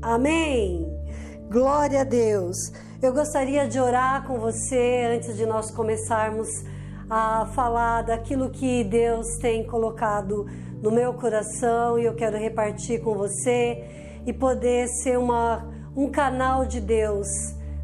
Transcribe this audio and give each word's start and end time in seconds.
Amém. 0.00 0.86
Glória 1.50 2.02
a 2.02 2.04
Deus. 2.04 2.56
Eu 3.02 3.12
gostaria 3.12 3.66
de 3.66 3.80
orar 3.80 4.24
com 4.26 4.38
você 4.38 5.12
antes 5.12 5.36
de 5.36 5.44
nós 5.44 5.72
começarmos 5.72 6.48
a 7.10 7.46
falar 7.46 8.02
daquilo 8.02 8.48
que 8.50 8.84
Deus 8.84 9.26
tem 9.40 9.66
colocado 9.66 10.46
no 10.80 10.92
meu 10.92 11.14
coração 11.14 11.98
e 11.98 12.04
eu 12.04 12.14
quero 12.14 12.38
repartir 12.38 13.02
com 13.02 13.14
você 13.14 13.84
e 14.24 14.32
poder 14.32 14.86
ser 14.86 15.18
uma, 15.18 15.68
um 15.96 16.08
canal 16.10 16.64
de 16.64 16.80
Deus 16.80 17.26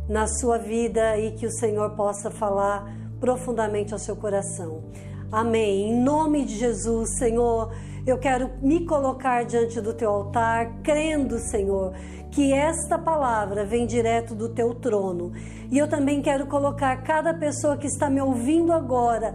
na 0.08 0.28
sua 0.28 0.56
vida 0.56 1.18
e 1.18 1.32
que 1.32 1.46
o 1.46 1.50
Senhor 1.50 1.96
possa 1.96 2.30
falar 2.30 2.94
profundamente 3.18 3.92
ao 3.92 3.98
seu 3.98 4.14
coração. 4.14 4.84
Amém. 5.32 5.90
Em 5.90 6.00
nome 6.00 6.44
de 6.44 6.54
Jesus, 6.56 7.18
Senhor, 7.18 7.74
eu 8.06 8.18
quero 8.18 8.50
me 8.60 8.84
colocar 8.84 9.44
diante 9.44 9.80
do 9.80 9.94
teu 9.94 10.10
altar, 10.10 10.80
crendo, 10.82 11.38
Senhor, 11.38 11.94
que 12.30 12.52
esta 12.52 12.98
palavra 12.98 13.64
vem 13.64 13.86
direto 13.86 14.34
do 14.34 14.50
teu 14.50 14.74
trono. 14.74 15.32
E 15.70 15.78
eu 15.78 15.88
também 15.88 16.20
quero 16.20 16.46
colocar 16.46 17.02
cada 17.02 17.32
pessoa 17.32 17.76
que 17.78 17.86
está 17.86 18.10
me 18.10 18.20
ouvindo 18.20 18.72
agora, 18.72 19.34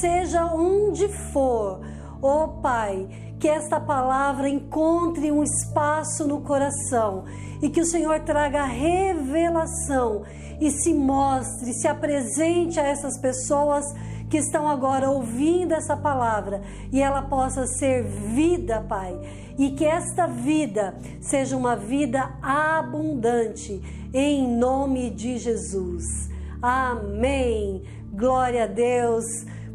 seja 0.00 0.46
onde 0.46 1.06
for, 1.32 1.80
ó 2.20 2.44
oh, 2.44 2.48
Pai, 2.60 3.08
que 3.38 3.48
esta 3.48 3.78
palavra 3.78 4.48
encontre 4.48 5.30
um 5.30 5.44
espaço 5.44 6.26
no 6.26 6.40
coração 6.40 7.24
e 7.62 7.70
que 7.70 7.80
o 7.80 7.86
Senhor 7.86 8.18
traga 8.20 8.64
revelação 8.64 10.22
e 10.60 10.70
se 10.70 10.92
mostre, 10.92 11.72
se 11.72 11.86
apresente 11.86 12.80
a 12.80 12.84
essas 12.84 13.16
pessoas 13.20 13.84
que 14.28 14.36
estão 14.36 14.68
agora 14.68 15.10
ouvindo 15.10 15.72
essa 15.72 15.96
palavra 15.96 16.62
e 16.92 17.00
ela 17.00 17.22
possa 17.22 17.66
ser 17.66 18.04
vida, 18.04 18.84
Pai, 18.88 19.18
e 19.58 19.70
que 19.70 19.84
esta 19.84 20.26
vida 20.26 20.96
seja 21.20 21.56
uma 21.56 21.74
vida 21.74 22.36
abundante, 22.42 23.82
em 24.12 24.46
nome 24.46 25.10
de 25.10 25.38
Jesus. 25.38 26.04
Amém. 26.60 27.82
Glória 28.12 28.64
a 28.64 28.66
Deus 28.66 29.24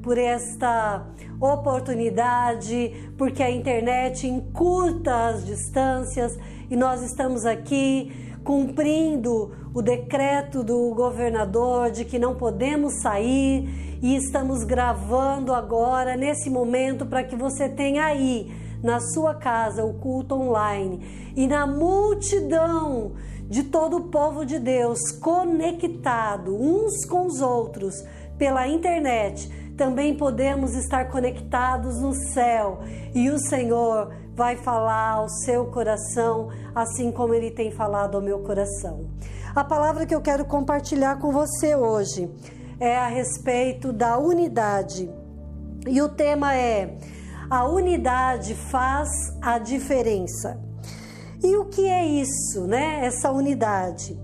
por 0.02 0.18
esta 0.18 1.06
oportunidade, 1.40 3.12
porque 3.18 3.42
a 3.42 3.50
internet 3.50 4.28
encurta 4.28 5.30
as 5.30 5.46
distâncias 5.46 6.38
e 6.70 6.76
nós 6.76 7.02
estamos 7.02 7.46
aqui 7.46 8.33
cumprindo 8.44 9.52
o 9.74 9.82
decreto 9.82 10.64
do 10.64 10.94
governador 10.94 11.90
de 11.92 12.06
que 12.06 12.20
não 12.20 12.36
podemos 12.36 13.02
sair 13.02 14.00
e 14.02 14.16
estamos 14.16 14.64
gravando 14.64 15.54
agora 15.54 16.18
nesse 16.18 16.50
momento 16.50 17.06
para 17.06 17.24
que 17.24 17.36
você 17.36 17.70
tenha 17.70 18.06
aí 18.06 18.52
na 18.84 19.00
sua 19.00 19.34
casa 19.34 19.86
o 19.86 19.94
culto 19.94 20.36
online 20.36 21.32
e 21.36 21.48
na 21.48 21.66
multidão 21.66 23.14
de 23.50 23.64
todo 23.64 23.98
o 23.98 24.04
povo 24.10 24.46
de 24.46 24.60
Deus 24.60 25.00
conectado 25.12 26.56
uns 26.56 27.06
com 27.06 27.26
os 27.26 27.42
outros 27.42 28.04
pela 28.38 28.68
internet. 28.68 29.50
Também 29.78 30.16
podemos 30.16 30.76
estar 30.76 31.10
conectados 31.10 32.00
no 32.00 32.14
céu 32.14 32.80
e 33.16 33.30
o 33.30 33.40
Senhor 33.40 34.14
vai 34.36 34.56
falar 34.58 35.12
ao 35.12 35.30
seu 35.30 35.66
coração, 35.68 36.50
assim 36.74 37.12
como 37.12 37.34
ele 37.34 37.52
tem 37.52 37.72
falado 37.72 38.16
ao 38.16 38.22
meu 38.22 38.40
coração. 38.40 39.08
A 39.56 39.64
palavra 39.64 40.06
que 40.06 40.16
eu 40.16 40.22
quero 40.22 40.46
compartilhar 40.46 41.20
com 41.20 41.32
você 41.32 41.76
hoje 41.76 42.30
é 42.80 42.98
a 42.98 43.08
respeito 43.08 43.94
da 43.94 44.18
unidade. 44.18 45.10
E 45.88 46.02
o 46.02 46.10
tema 46.10 46.56
é: 46.56 46.98
a 47.50 47.66
unidade 47.66 48.56
faz 48.56 49.10
a 49.42 49.60
diferença. 49.60 50.60
E 51.44 51.56
o 51.58 51.66
que 51.66 51.88
é 51.88 52.06
isso, 52.06 52.66
né? 52.66 53.06
Essa 53.06 53.30
unidade. 53.32 54.20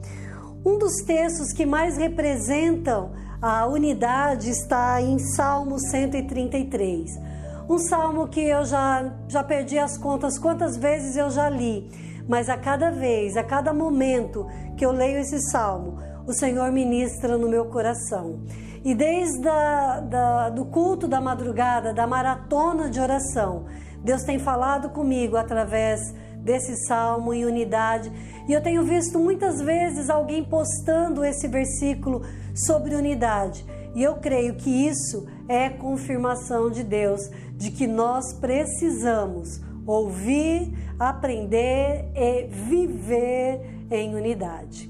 Um 0.66 0.78
dos 0.78 1.04
textos 1.06 1.54
que 1.54 1.66
mais 1.66 1.98
representam 1.98 3.12
a 3.42 3.66
unidade 3.66 4.50
está 4.50 5.02
em 5.02 5.18
Salmo 5.20 5.80
133. 5.80 7.29
Um 7.70 7.78
salmo 7.78 8.28
que 8.28 8.42
eu 8.42 8.66
já, 8.66 9.14
já 9.28 9.44
perdi 9.44 9.78
as 9.78 9.96
contas 9.96 10.40
quantas 10.40 10.76
vezes 10.76 11.16
eu 11.16 11.30
já 11.30 11.48
li, 11.48 11.88
mas 12.28 12.50
a 12.50 12.58
cada 12.58 12.90
vez, 12.90 13.38
a 13.38 13.44
cada 13.44 13.72
momento 13.72 14.48
que 14.76 14.84
eu 14.84 14.92
leio 14.92 15.20
esse 15.20 15.40
salmo, 15.52 16.00
o 16.26 16.34
Senhor 16.34 16.72
ministra 16.72 17.38
no 17.38 17.48
meu 17.48 17.66
coração. 17.66 18.40
E 18.84 18.96
desde 18.96 19.48
a, 19.48 20.00
da, 20.00 20.50
do 20.50 20.66
culto 20.66 21.08
da 21.08 21.22
madrugada, 21.22 21.94
da 21.94 22.08
maratona 22.08 22.90
de 22.90 23.00
oração, 23.00 23.66
Deus 24.04 24.24
tem 24.24 24.40
falado 24.40 24.90
comigo 24.90 25.38
através 25.38 26.12
desse 26.38 26.76
salmo 26.88 27.36
em 27.36 27.46
unidade. 27.46 28.12
E 28.48 28.54
eu 28.54 28.64
tenho 28.64 28.84
visto 28.84 29.20
muitas 29.20 29.62
vezes 29.62 30.10
alguém 30.10 30.44
postando 30.44 31.24
esse 31.24 31.48
versículo 31.48 32.24
sobre 32.56 32.96
unidade. 32.96 33.64
E 33.94 34.04
eu 34.04 34.16
creio 34.16 34.56
que 34.56 34.70
isso 34.70 35.28
é 35.48 35.70
confirmação 35.70 36.70
de 36.70 36.84
Deus 36.84 37.22
de 37.60 37.70
que 37.70 37.86
nós 37.86 38.34
precisamos 38.34 39.60
ouvir, 39.86 40.74
aprender 40.98 42.10
e 42.16 42.48
viver 42.48 43.86
em 43.92 44.16
unidade. 44.16 44.90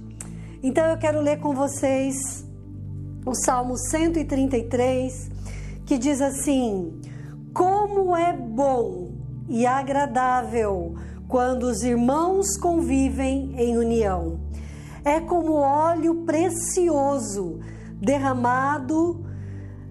Então 0.62 0.86
eu 0.86 0.98
quero 0.98 1.20
ler 1.20 1.40
com 1.40 1.56
vocês 1.56 2.46
o 3.26 3.34
Salmo 3.34 3.76
133, 3.76 5.32
que 5.84 5.98
diz 5.98 6.22
assim: 6.22 7.02
Como 7.56 8.16
é 8.16 8.34
bom 8.34 9.14
e 9.48 9.66
agradável 9.66 10.94
quando 11.28 11.64
os 11.64 11.82
irmãos 11.82 12.56
convivem 12.58 13.56
em 13.58 13.80
união. 13.80 14.40
É 15.04 15.20
como 15.20 15.54
óleo 15.54 16.24
precioso 16.24 17.62
derramado 18.00 19.26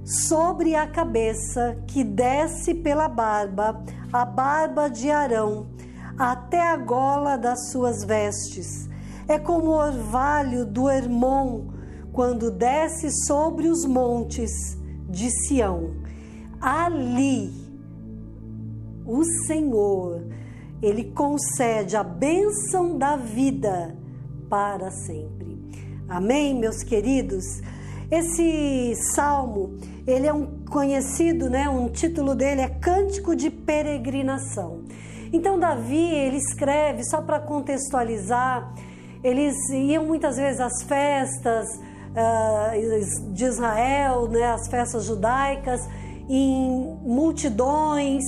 sobre 0.08 0.74
a 0.74 0.86
cabeça 0.86 1.76
que 1.86 2.02
desce 2.02 2.74
pela 2.74 3.08
barba, 3.08 3.84
a 4.10 4.24
barba 4.24 4.88
de 4.88 5.10
Arão, 5.10 5.66
até 6.16 6.62
a 6.62 6.76
gola 6.78 7.36
das 7.36 7.70
suas 7.70 8.02
vestes. 8.04 8.88
É 9.28 9.38
como 9.38 9.66
o 9.66 9.76
orvalho 9.76 10.64
do 10.64 10.88
Hermon 10.88 11.66
quando 12.10 12.50
desce 12.50 13.10
sobre 13.26 13.68
os 13.68 13.84
montes 13.84 14.50
de 15.10 15.30
Sião. 15.30 15.90
Ali 16.58 17.52
o 19.04 19.22
Senhor, 19.46 20.26
ele 20.82 21.04
concede 21.12 21.96
a 21.96 22.02
bênção 22.02 22.96
da 22.96 23.16
vida 23.16 23.94
para 24.48 24.90
sempre. 24.90 25.58
Amém, 26.08 26.58
meus 26.58 26.82
queridos? 26.82 27.44
Esse 28.10 28.94
salmo, 29.14 29.76
ele 30.06 30.26
é 30.26 30.32
um 30.32 30.64
conhecido, 30.70 31.50
né? 31.50 31.68
Um 31.68 31.88
título 31.88 32.34
dele 32.34 32.62
é 32.62 32.68
Cântico 32.68 33.36
de 33.36 33.50
Peregrinação. 33.50 34.84
Então 35.32 35.58
Davi, 35.58 36.10
ele 36.10 36.36
escreve 36.36 37.04
só 37.04 37.20
para 37.20 37.38
contextualizar, 37.38 38.72
eles 39.22 39.54
iam 39.70 40.06
muitas 40.06 40.36
vezes 40.36 40.60
às 40.60 40.82
festas 40.84 41.68
uh, 41.76 43.32
de 43.34 43.44
Israel, 43.44 44.26
né, 44.28 44.44
as 44.52 44.68
festas 44.68 45.04
judaicas, 45.04 45.86
em 46.30 46.98
multidões 47.02 48.24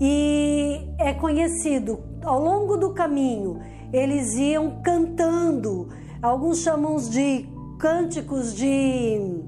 e 0.00 0.88
é 0.98 1.12
conhecido 1.12 1.98
ao 2.22 2.40
longo 2.40 2.76
do 2.76 2.90
caminho 2.94 3.60
eles 3.92 4.34
iam 4.34 4.82
cantando, 4.82 5.88
alguns 6.22 6.58
chamam 6.58 6.96
de 6.96 7.48
cânticos 7.78 8.54
de, 8.54 9.40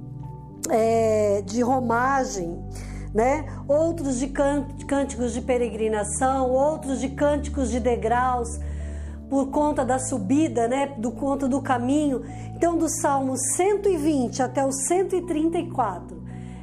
é, 0.71 1.43
de 1.45 1.63
romagem, 1.63 2.59
né? 3.13 3.45
outros 3.67 4.19
de 4.19 4.29
cânticos 4.29 5.33
de 5.33 5.41
peregrinação, 5.41 6.51
outros 6.51 7.01
de 7.01 7.09
cânticos 7.09 7.71
de 7.71 7.81
degraus, 7.81 8.49
por 9.29 9.51
conta 9.51 9.85
da 9.85 9.99
subida, 9.99 10.69
né? 10.69 10.95
do 10.97 11.11
conta 11.11 11.49
do 11.49 11.61
caminho. 11.61 12.23
Então, 12.55 12.79
do 12.79 12.89
Salmo 12.89 13.37
120 13.37 14.43
até 14.43 14.65
o 14.65 14.73
134 14.73 16.21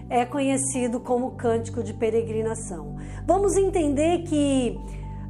é 0.10 0.26
conhecido 0.26 1.02
como 1.02 1.32
cântico 1.32 1.84
de 1.84 1.94
peregrinação. 1.94 2.96
Vamos 3.26 3.58
entender 3.58 4.20
que 4.20 4.80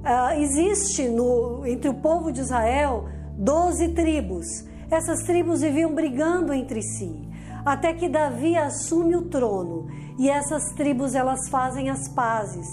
uh, 0.04 0.40
existe 0.40 1.08
no, 1.10 1.66
entre 1.66 1.90
o 1.90 1.96
povo 1.96 2.32
de 2.32 2.42
Israel 2.42 3.06
12 3.36 3.90
tribos 3.90 4.46
essas 4.90 5.24
tribos 5.24 5.62
viviam 5.62 5.94
brigando 5.94 6.54
entre 6.54 6.82
si, 6.82 7.14
até 7.66 7.94
que 7.94 8.08
Davi 8.08 8.56
assume 8.56 9.16
o 9.16 9.24
trono 9.24 9.88
e 10.18 10.30
essas 10.30 10.64
tribos 10.74 11.14
elas 11.16 11.50
fazem 11.50 11.90
as 11.90 12.08
pazes. 12.08 12.68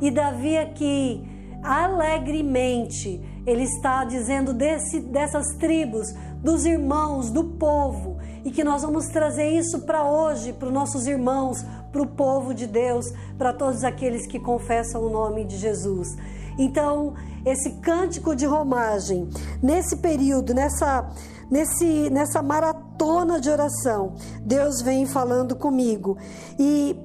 E 0.00 0.10
Davi 0.10 0.56
aqui 0.56 1.26
alegremente 1.62 3.20
ele 3.46 3.62
está 3.62 4.04
dizendo 4.04 4.52
desse, 4.52 5.00
dessas 5.00 5.54
tribos, 5.56 6.12
dos 6.42 6.64
irmãos, 6.64 7.30
do 7.30 7.44
povo, 7.44 8.18
e 8.44 8.50
que 8.50 8.64
nós 8.64 8.82
vamos 8.82 9.06
trazer 9.06 9.48
isso 9.50 9.80
para 9.80 10.04
hoje, 10.04 10.52
para 10.52 10.68
os 10.68 10.74
nossos 10.74 11.06
irmãos, 11.06 11.64
para 11.92 12.02
o 12.02 12.06
povo 12.06 12.52
de 12.52 12.66
Deus, 12.66 13.06
para 13.38 13.52
todos 13.52 13.84
aqueles 13.84 14.26
que 14.26 14.38
confessam 14.38 15.02
o 15.02 15.10
nome 15.10 15.44
de 15.44 15.56
Jesus. 15.56 16.16
Então, 16.58 17.14
esse 17.44 17.70
cântico 17.80 18.34
de 18.34 18.46
romagem 18.46 19.28
nesse 19.62 19.96
período, 19.96 20.54
nessa, 20.54 21.08
nesse, 21.50 22.10
nessa 22.10 22.42
maratona 22.42 23.40
de 23.40 23.50
oração, 23.50 24.14
Deus 24.42 24.82
vem 24.82 25.06
falando 25.06 25.56
comigo. 25.56 26.16
E 26.58 26.96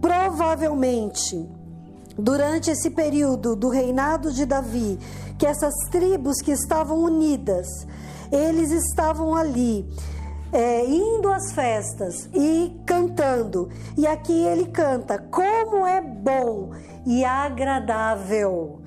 provavelmente, 0.00 1.48
durante 2.16 2.70
esse 2.70 2.90
período 2.90 3.54
do 3.54 3.68
reinado 3.68 4.32
de 4.32 4.44
Davi, 4.44 4.98
que 5.38 5.46
essas 5.46 5.74
tribos 5.90 6.40
que 6.42 6.52
estavam 6.52 6.98
unidas, 6.98 7.66
eles 8.30 8.70
estavam 8.70 9.34
ali. 9.34 9.88
É, 10.52 10.84
indo 10.84 11.32
às 11.32 11.52
festas 11.52 12.28
e 12.34 12.76
cantando. 12.84 13.68
E 13.96 14.04
aqui 14.04 14.32
ele 14.32 14.66
canta: 14.66 15.16
Como 15.16 15.86
é 15.86 16.00
bom 16.00 16.72
e 17.06 17.24
agradável. 17.24 18.80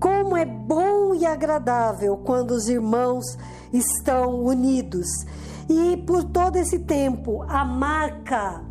Como 0.00 0.34
é 0.34 0.46
bom 0.46 1.14
e 1.14 1.26
agradável 1.26 2.16
quando 2.16 2.52
os 2.52 2.68
irmãos 2.68 3.36
estão 3.72 4.42
unidos. 4.44 5.06
E 5.68 5.96
por 5.98 6.24
todo 6.24 6.56
esse 6.56 6.80
tempo, 6.80 7.42
a 7.48 7.64
marca 7.64 8.62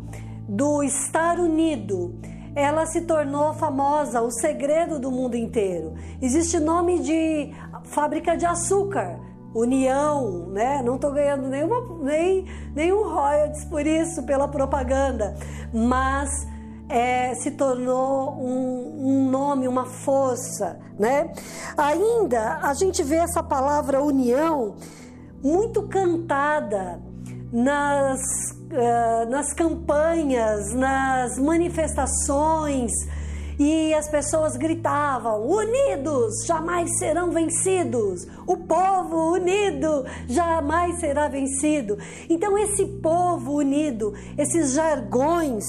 do 0.48 0.82
estar 0.82 1.38
unido, 1.38 2.18
ela 2.54 2.86
se 2.86 3.02
tornou 3.02 3.54
famosa, 3.54 4.20
o 4.20 4.30
segredo 4.30 4.98
do 4.98 5.10
mundo 5.10 5.36
inteiro. 5.36 5.94
Existe 6.20 6.58
nome 6.58 6.98
de 6.98 7.52
fábrica 7.84 8.36
de 8.36 8.46
açúcar, 8.46 9.20
União, 9.54 10.48
né? 10.48 10.82
Não 10.82 10.96
estou 10.96 11.12
ganhando 11.12 11.48
nenhuma, 11.48 11.98
nem, 12.02 12.44
nenhum 12.74 13.04
royalties 13.04 13.64
por 13.64 13.86
isso, 13.86 14.22
pela 14.24 14.46
propaganda, 14.46 15.34
mas 15.72 16.46
é, 16.88 17.34
se 17.34 17.50
tornou 17.50 18.32
um, 18.40 19.08
um, 19.08 19.30
nome, 19.30 19.68
uma 19.68 19.84
força, 19.84 20.78
né? 20.98 21.30
Ainda 21.76 22.60
a 22.62 22.72
gente 22.74 23.02
vê 23.02 23.16
essa 23.16 23.42
palavra 23.42 24.02
união 24.02 24.76
muito 25.42 25.82
cantada 25.88 27.00
nas, 27.52 28.20
uh, 28.72 29.30
nas 29.30 29.52
campanhas, 29.52 30.72
nas 30.74 31.38
manifestações, 31.38 32.90
e 33.58 33.92
as 33.92 34.08
pessoas 34.08 34.56
gritavam: 34.56 35.46
Unidos 35.46 36.46
jamais 36.46 36.88
serão 36.98 37.30
vencidos, 37.30 38.26
o 38.46 38.56
povo 38.56 39.32
unido 39.32 40.04
jamais 40.26 41.00
será 41.00 41.28
vencido. 41.28 41.98
Então, 42.30 42.56
esse 42.56 42.86
povo 42.86 43.56
unido, 43.56 44.14
esses 44.38 44.72
jargões 44.72 45.64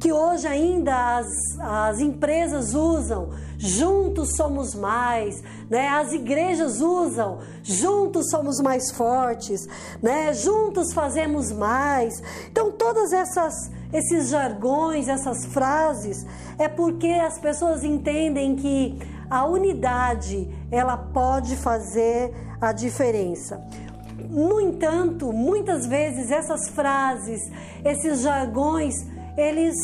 que 0.00 0.10
hoje 0.10 0.48
ainda 0.48 1.18
as, 1.18 1.28
as 1.60 2.00
empresas 2.00 2.74
usam, 2.74 3.28
juntos 3.58 4.34
somos 4.34 4.74
mais, 4.74 5.42
né? 5.68 5.88
As 5.88 6.14
igrejas 6.14 6.80
usam, 6.80 7.40
juntos 7.62 8.30
somos 8.30 8.58
mais 8.60 8.90
fortes, 8.90 9.68
né? 10.02 10.32
Juntos 10.32 10.94
fazemos 10.94 11.52
mais. 11.52 12.22
Então 12.50 12.72
todas 12.72 13.12
essas 13.12 13.70
esses 13.92 14.30
jargões, 14.30 15.08
essas 15.08 15.44
frases, 15.46 16.24
é 16.58 16.68
porque 16.68 17.08
as 17.08 17.38
pessoas 17.38 17.82
entendem 17.82 18.54
que 18.54 18.98
a 19.28 19.44
unidade, 19.44 20.48
ela 20.70 20.96
pode 20.96 21.56
fazer 21.56 22.32
a 22.60 22.72
diferença. 22.72 23.60
No 24.30 24.60
entanto, 24.60 25.32
muitas 25.32 25.86
vezes 25.86 26.30
essas 26.30 26.68
frases, 26.68 27.40
esses 27.84 28.20
jargões, 28.20 28.94
eles 29.36 29.76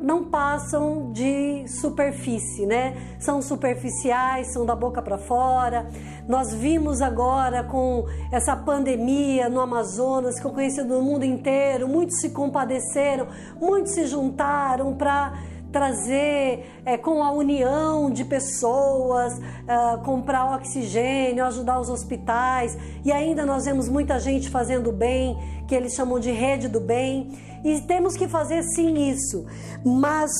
não 0.00 0.24
passam 0.24 1.10
de 1.12 1.66
superfície, 1.68 2.66
né? 2.66 3.16
São 3.18 3.40
superficiais, 3.40 4.52
são 4.52 4.66
da 4.66 4.74
boca 4.74 5.00
para 5.00 5.16
fora. 5.16 5.88
Nós 6.28 6.52
vimos 6.52 7.00
agora 7.00 7.64
com 7.64 8.04
essa 8.30 8.54
pandemia 8.56 9.48
no 9.48 9.60
Amazonas, 9.60 10.38
que 10.38 10.46
eu 10.46 10.50
conheci 10.50 10.82
no 10.82 11.00
mundo 11.00 11.24
inteiro, 11.24 11.88
muitos 11.88 12.20
se 12.20 12.30
compadeceram, 12.30 13.28
muitos 13.60 13.92
se 13.92 14.06
juntaram 14.06 14.94
para 14.94 15.32
trazer 15.76 16.64
é, 16.86 16.96
com 16.96 17.22
a 17.22 17.30
união 17.30 18.10
de 18.10 18.24
pessoas, 18.24 19.34
uh, 19.34 20.02
comprar 20.06 20.56
oxigênio, 20.56 21.44
ajudar 21.44 21.78
os 21.78 21.90
hospitais. 21.90 22.78
E 23.04 23.12
ainda 23.12 23.44
nós 23.44 23.66
vemos 23.66 23.86
muita 23.86 24.18
gente 24.18 24.48
fazendo 24.48 24.90
bem, 24.90 25.36
que 25.68 25.74
eles 25.74 25.92
chamam 25.92 26.18
de 26.18 26.30
rede 26.30 26.66
do 26.66 26.80
bem. 26.80 27.30
E 27.62 27.78
temos 27.82 28.16
que 28.16 28.26
fazer 28.26 28.62
sim 28.62 29.10
isso, 29.10 29.44
mas 29.84 30.30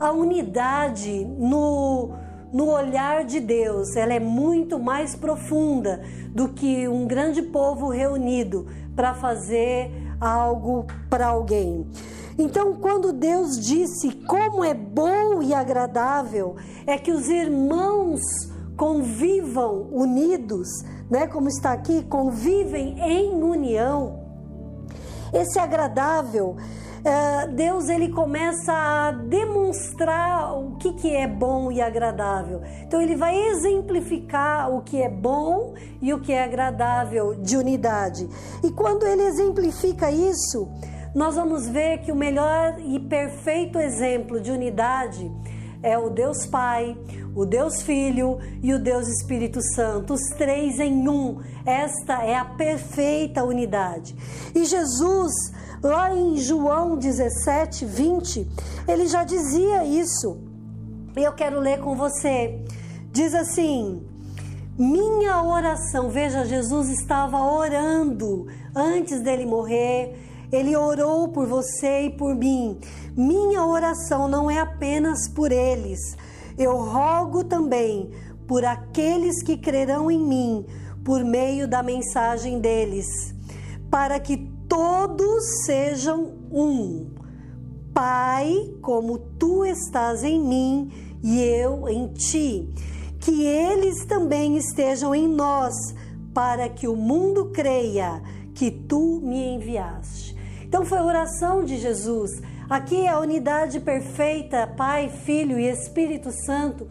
a 0.00 0.10
unidade 0.10 1.24
no, 1.24 2.10
no 2.52 2.68
olhar 2.68 3.24
de 3.24 3.38
Deus, 3.38 3.94
ela 3.94 4.12
é 4.12 4.18
muito 4.18 4.76
mais 4.76 5.14
profunda 5.14 6.02
do 6.34 6.48
que 6.48 6.88
um 6.88 7.06
grande 7.06 7.42
povo 7.42 7.90
reunido 7.90 8.66
para 8.96 9.14
fazer 9.14 9.92
algo 10.24 10.86
para 11.08 11.26
alguém. 11.26 11.86
Então, 12.38 12.74
quando 12.74 13.12
Deus 13.12 13.58
disse 13.60 14.10
como 14.26 14.64
é 14.64 14.74
bom 14.74 15.42
e 15.42 15.54
agradável, 15.54 16.56
é 16.86 16.98
que 16.98 17.12
os 17.12 17.28
irmãos 17.28 18.20
convivam 18.76 19.88
unidos, 19.92 20.68
né? 21.08 21.26
Como 21.28 21.48
está 21.48 21.72
aqui, 21.72 22.02
convivem 22.02 22.98
em 23.00 23.40
união. 23.42 24.20
Esse 25.32 25.58
agradável, 25.58 26.56
Deus 27.54 27.88
ele 27.88 28.08
começa 28.08 28.72
a 28.72 29.12
demonstrar 29.12 30.58
o 30.58 30.76
que, 30.76 30.92
que 30.94 31.14
é 31.14 31.28
bom 31.28 31.70
e 31.70 31.80
agradável. 31.80 32.62
Então 32.82 33.00
ele 33.00 33.14
vai 33.14 33.36
exemplificar 33.36 34.74
o 34.74 34.80
que 34.82 35.02
é 35.02 35.08
bom 35.08 35.74
e 36.00 36.14
o 36.14 36.20
que 36.20 36.32
é 36.32 36.42
agradável 36.42 37.34
de 37.34 37.56
unidade. 37.56 38.28
E 38.62 38.70
quando 38.70 39.06
ele 39.06 39.22
exemplifica 39.22 40.10
isso, 40.10 40.68
nós 41.14 41.36
vamos 41.36 41.68
ver 41.68 41.98
que 41.98 42.10
o 42.10 42.16
melhor 42.16 42.76
e 42.80 42.98
perfeito 42.98 43.78
exemplo 43.78 44.40
de 44.40 44.50
unidade 44.50 45.30
é 45.82 45.98
o 45.98 46.08
Deus 46.08 46.46
Pai, 46.46 46.96
o 47.36 47.44
Deus 47.44 47.82
Filho 47.82 48.38
e 48.62 48.72
o 48.72 48.78
Deus 48.78 49.06
Espírito 49.06 49.60
Santo, 49.74 50.14
os 50.14 50.22
três 50.38 50.80
em 50.80 51.06
um. 51.08 51.40
Esta 51.66 52.24
é 52.24 52.34
a 52.34 52.44
perfeita 52.44 53.44
unidade. 53.44 54.16
E 54.54 54.64
Jesus, 54.64 55.32
lá 55.84 56.14
em 56.14 56.36
João 56.36 56.96
17, 56.96 57.84
20, 57.84 58.48
ele 58.88 59.06
já 59.06 59.22
dizia 59.22 59.84
isso. 59.84 60.38
E 61.16 61.22
eu 61.22 61.32
quero 61.32 61.60
ler 61.60 61.80
com 61.80 61.94
você. 61.94 62.64
Diz 63.12 63.34
assim: 63.34 64.02
Minha 64.76 65.42
oração, 65.42 66.08
veja, 66.08 66.44
Jesus 66.44 66.88
estava 66.88 67.38
orando 67.38 68.46
antes 68.74 69.20
dele 69.20 69.46
morrer 69.46 70.18
ele 70.54 70.76
orou 70.76 71.28
por 71.28 71.46
você 71.46 72.06
e 72.06 72.10
por 72.10 72.34
mim. 72.34 72.78
Minha 73.16 73.64
oração 73.64 74.28
não 74.28 74.50
é 74.50 74.60
apenas 74.60 75.28
por 75.28 75.50
eles. 75.50 76.16
Eu 76.56 76.76
rogo 76.76 77.42
também 77.44 78.10
por 78.46 78.64
aqueles 78.64 79.42
que 79.42 79.56
crerão 79.56 80.10
em 80.10 80.20
mim 80.20 80.66
por 81.04 81.24
meio 81.24 81.68
da 81.68 81.82
mensagem 81.82 82.60
deles, 82.60 83.34
para 83.90 84.18
que 84.18 84.48
todos 84.74 85.64
sejam 85.64 86.32
um. 86.50 87.08
Pai, 87.94 88.74
como 88.82 89.18
tu 89.18 89.64
estás 89.64 90.24
em 90.24 90.40
mim 90.40 90.90
e 91.22 91.40
eu 91.40 91.88
em 91.88 92.08
ti, 92.08 92.68
que 93.20 93.46
eles 93.46 94.04
também 94.04 94.56
estejam 94.56 95.14
em 95.14 95.28
nós, 95.28 95.72
para 96.34 96.68
que 96.68 96.88
o 96.88 96.96
mundo 96.96 97.52
creia 97.52 98.20
que 98.52 98.68
tu 98.68 99.20
me 99.22 99.54
enviaste. 99.54 100.36
Então 100.64 100.84
foi 100.84 100.98
a 100.98 101.04
oração 101.04 101.62
de 101.62 101.78
Jesus. 101.78 102.42
Aqui 102.68 103.06
é 103.06 103.10
a 103.10 103.20
unidade 103.20 103.78
perfeita, 103.78 104.66
Pai, 104.66 105.08
Filho 105.08 105.56
e 105.56 105.70
Espírito 105.70 106.32
Santo. 106.32 106.88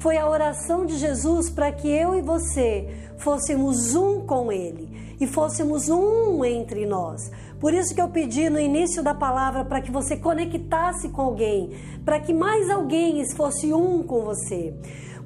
Foi 0.00 0.16
a 0.16 0.28
oração 0.28 0.84
de 0.84 0.98
Jesus 0.98 1.48
para 1.48 1.70
que 1.70 1.88
eu 1.88 2.16
e 2.16 2.22
você 2.22 2.88
fôssemos 3.18 3.94
um 3.94 4.26
com 4.26 4.50
Ele 4.50 4.99
e 5.20 5.26
fôssemos 5.26 5.88
um 5.88 6.44
entre 6.44 6.86
nós. 6.86 7.30
Por 7.60 7.74
isso 7.74 7.94
que 7.94 8.00
eu 8.00 8.08
pedi 8.08 8.48
no 8.48 8.58
início 8.58 9.02
da 9.02 9.14
palavra 9.14 9.64
para 9.64 9.82
que 9.82 9.90
você 9.90 10.16
conectasse 10.16 11.10
com 11.10 11.20
alguém, 11.20 11.76
para 12.04 12.18
que 12.18 12.32
mais 12.32 12.70
alguém 12.70 13.22
fosse 13.36 13.72
um 13.72 14.02
com 14.02 14.24
você. 14.24 14.74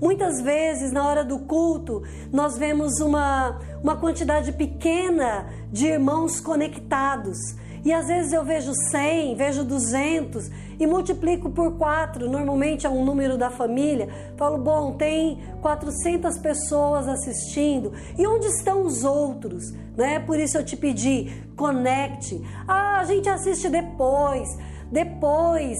Muitas 0.01 0.41
vezes, 0.41 0.91
na 0.91 1.07
hora 1.07 1.25
do 1.25 1.39
culto, 1.39 2.03
nós 2.33 2.59
vemos 2.59 3.01
uma, 3.01 3.61
uma 3.83 3.97
quantidade 3.97 4.53
pequena 4.53 5.49
de 5.71 5.87
irmãos 5.87 6.41
conectados. 6.41 7.39
E 7.85 7.93
às 7.93 8.07
vezes 8.07 8.33
eu 8.33 8.43
vejo 8.43 8.73
100, 8.91 9.35
vejo 9.35 9.63
200 9.63 10.51
e 10.81 10.87
multiplico 10.87 11.51
por 11.51 11.77
4, 11.77 12.29
normalmente 12.31 12.87
é 12.87 12.91
um 12.91 13.05
número 13.05 13.37
da 13.37 13.51
família. 13.51 14.09
Falo, 14.37 14.59
bom, 14.59 14.93
tem 14.93 15.39
400 15.61 16.39
pessoas 16.39 17.07
assistindo. 17.07 17.93
E 18.19 18.27
onde 18.27 18.47
estão 18.47 18.87
os 18.87 19.05
outros? 19.05 19.71
Né? 19.97 20.19
Por 20.19 20.39
isso 20.39 20.57
eu 20.57 20.65
te 20.65 20.77
pedi, 20.77 21.45
conecte. 21.57 22.41
Ah, 22.67 23.01
a 23.01 23.05
gente 23.05 23.29
assiste 23.29 23.69
depois. 23.69 24.49
Depois, 24.91 25.79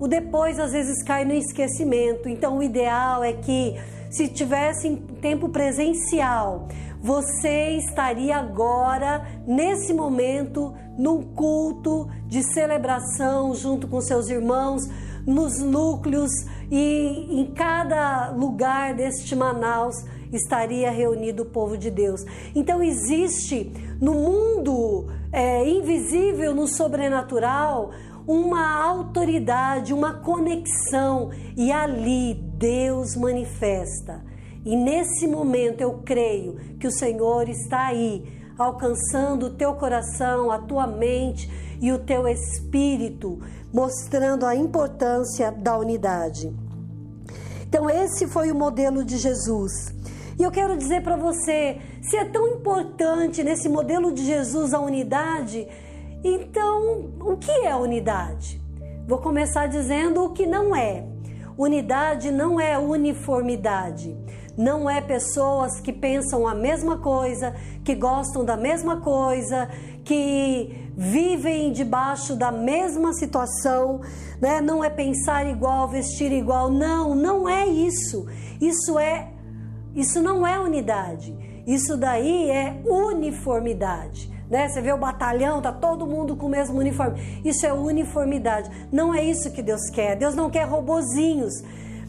o 0.00 0.08
depois 0.08 0.58
às 0.58 0.72
vezes 0.72 1.02
cai 1.04 1.24
no 1.24 1.34
esquecimento. 1.34 2.28
Então 2.28 2.58
o 2.58 2.62
ideal 2.62 3.22
é 3.22 3.32
que 3.32 3.76
se 4.10 4.28
tivesse 4.28 4.88
em 4.88 4.96
tempo 4.96 5.48
presencial, 5.48 6.68
você 7.04 7.76
estaria 7.76 8.34
agora, 8.34 9.26
nesse 9.46 9.92
momento, 9.92 10.72
num 10.96 11.22
culto 11.22 12.08
de 12.26 12.42
celebração 12.54 13.54
junto 13.54 13.86
com 13.86 14.00
seus 14.00 14.30
irmãos, 14.30 14.88
nos 15.26 15.58
núcleos 15.58 16.30
e 16.70 17.26
em 17.28 17.52
cada 17.52 18.30
lugar 18.30 18.94
deste 18.94 19.36
Manaus 19.36 19.94
estaria 20.32 20.90
reunido 20.90 21.42
o 21.42 21.50
povo 21.50 21.76
de 21.76 21.90
Deus. 21.90 22.24
Então 22.54 22.82
existe 22.82 23.70
no 24.00 24.14
mundo 24.14 25.06
é, 25.30 25.68
invisível, 25.68 26.54
no 26.54 26.66
sobrenatural, 26.66 27.90
uma 28.26 28.82
autoridade, 28.82 29.92
uma 29.92 30.14
conexão 30.14 31.30
e 31.54 31.70
ali 31.70 32.32
Deus 32.56 33.14
manifesta. 33.14 34.24
E 34.64 34.76
nesse 34.76 35.26
momento 35.26 35.82
eu 35.82 36.00
creio 36.04 36.56
que 36.80 36.86
o 36.86 36.90
Senhor 36.90 37.48
está 37.48 37.88
aí, 37.88 38.24
alcançando 38.58 39.46
o 39.46 39.50
teu 39.50 39.74
coração, 39.74 40.50
a 40.50 40.58
tua 40.58 40.86
mente 40.86 41.50
e 41.82 41.92
o 41.92 41.98
teu 41.98 42.26
espírito, 42.26 43.40
mostrando 43.72 44.46
a 44.46 44.56
importância 44.56 45.52
da 45.52 45.76
unidade. 45.76 46.50
Então, 47.62 47.90
esse 47.90 48.26
foi 48.26 48.50
o 48.50 48.54
modelo 48.54 49.04
de 49.04 49.18
Jesus. 49.18 49.94
E 50.38 50.42
eu 50.42 50.50
quero 50.50 50.76
dizer 50.78 51.02
para 51.02 51.16
você: 51.16 51.78
se 52.00 52.16
é 52.16 52.24
tão 52.24 52.48
importante 52.48 53.42
nesse 53.42 53.68
modelo 53.68 54.12
de 54.12 54.24
Jesus 54.24 54.72
a 54.72 54.80
unidade, 54.80 55.68
então 56.22 57.12
o 57.20 57.36
que 57.36 57.50
é 57.50 57.76
unidade? 57.76 58.62
Vou 59.06 59.18
começar 59.18 59.66
dizendo 59.66 60.24
o 60.24 60.30
que 60.30 60.46
não 60.46 60.74
é. 60.74 61.04
Unidade 61.58 62.30
não 62.30 62.58
é 62.58 62.78
uniformidade 62.78 64.23
não 64.56 64.88
é 64.88 65.00
pessoas 65.00 65.80
que 65.80 65.92
pensam 65.92 66.46
a 66.46 66.54
mesma 66.54 66.98
coisa, 66.98 67.54
que 67.84 67.94
gostam 67.94 68.44
da 68.44 68.56
mesma 68.56 69.00
coisa, 69.00 69.68
que 70.04 70.90
vivem 70.96 71.72
debaixo 71.72 72.36
da 72.36 72.52
mesma 72.52 73.12
situação, 73.12 74.00
né? 74.40 74.60
Não 74.60 74.84
é 74.84 74.90
pensar 74.90 75.46
igual, 75.46 75.88
vestir 75.88 76.32
igual. 76.32 76.70
Não, 76.70 77.14
não 77.14 77.48
é 77.48 77.66
isso. 77.66 78.26
Isso 78.60 78.98
é 78.98 79.34
isso 79.94 80.20
não 80.20 80.46
é 80.46 80.58
unidade. 80.58 81.36
Isso 81.66 81.96
daí 81.96 82.50
é 82.50 82.82
uniformidade. 82.84 84.30
Né? 84.50 84.68
Você 84.68 84.82
vê 84.82 84.92
o 84.92 84.98
batalhão, 84.98 85.62
tá 85.62 85.72
todo 85.72 86.06
mundo 86.06 86.36
com 86.36 86.46
o 86.46 86.50
mesmo 86.50 86.78
uniforme. 86.78 87.40
Isso 87.44 87.64
é 87.64 87.72
uniformidade. 87.72 88.70
Não 88.92 89.14
é 89.14 89.24
isso 89.24 89.52
que 89.52 89.62
Deus 89.62 89.88
quer. 89.90 90.16
Deus 90.16 90.34
não 90.34 90.50
quer 90.50 90.64
robozinhos. 90.64 91.62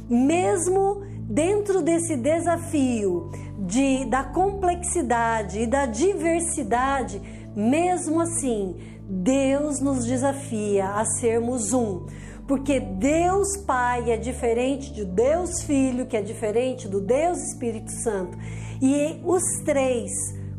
Mesmo 0.09 1.03
dentro 1.27 1.81
desse 1.81 2.15
desafio 2.15 3.31
de, 3.57 4.05
da 4.05 4.23
complexidade 4.23 5.61
e 5.61 5.67
da 5.67 5.85
diversidade, 5.85 7.21
mesmo 7.55 8.21
assim, 8.21 8.75
Deus 9.07 9.79
nos 9.79 10.05
desafia 10.05 10.89
a 10.89 11.05
sermos 11.05 11.73
um. 11.73 12.05
Porque 12.47 12.79
Deus 12.79 13.57
Pai 13.65 14.11
é 14.11 14.17
diferente 14.17 14.93
de 14.93 15.03
Deus 15.03 15.63
Filho, 15.63 16.05
que 16.05 16.15
é 16.15 16.21
diferente 16.21 16.87
do 16.87 17.01
Deus 17.01 17.39
Espírito 17.39 17.91
Santo. 18.03 18.37
E 18.79 19.19
os 19.23 19.41
três 19.63 20.11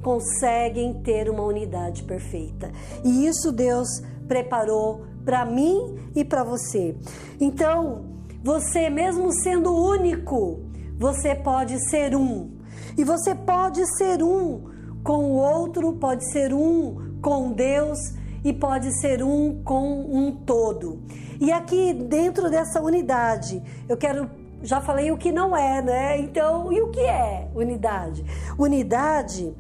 conseguem 0.02 0.94
ter 1.02 1.30
uma 1.30 1.44
unidade 1.44 2.02
perfeita. 2.02 2.73
E 3.04 3.26
isso 3.26 3.52
Deus 3.52 3.88
preparou 4.26 5.04
para 5.25 5.44
mim 5.44 5.96
e 6.14 6.25
para 6.25 6.42
você. 6.42 6.96
Então, 7.40 8.15
você, 8.47 8.88
mesmo 8.88 9.33
sendo 9.33 9.75
único, 9.75 10.61
você 10.97 11.35
pode 11.35 11.76
ser 11.91 12.15
um. 12.15 12.53
E 12.97 13.03
você 13.03 13.35
pode 13.35 13.85
ser 13.97 14.23
um 14.23 14.71
com 15.03 15.33
o 15.33 15.33
outro, 15.33 15.95
pode 15.95 16.31
ser 16.31 16.55
um 16.55 17.19
com 17.21 17.50
Deus 17.50 17.99
e 18.45 18.53
pode 18.53 18.93
ser 19.00 19.21
um 19.21 19.65
com 19.65 20.00
um 20.00 20.31
todo. 20.31 21.03
E 21.41 21.50
aqui 21.50 21.93
dentro 21.93 22.49
dessa 22.49 22.81
unidade, 22.81 23.61
eu 23.88 23.97
quero 23.97 24.31
já 24.62 24.81
falei 24.81 25.11
o 25.11 25.19
que 25.19 25.33
não 25.33 25.57
é, 25.57 25.83
né? 25.83 26.21
Então, 26.21 26.73
e 26.73 26.81
o 26.81 26.88
que 26.91 27.00
é 27.00 27.50
unidade? 27.53 28.25
Unidade 28.57 29.53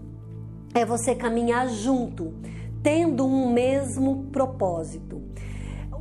é 0.72 0.84
você 0.84 1.12
caminhar 1.12 1.68
junto, 1.68 2.34
tendo 2.84 3.26
um 3.26 3.52
mesmo 3.52 4.26
propósito 4.30 5.15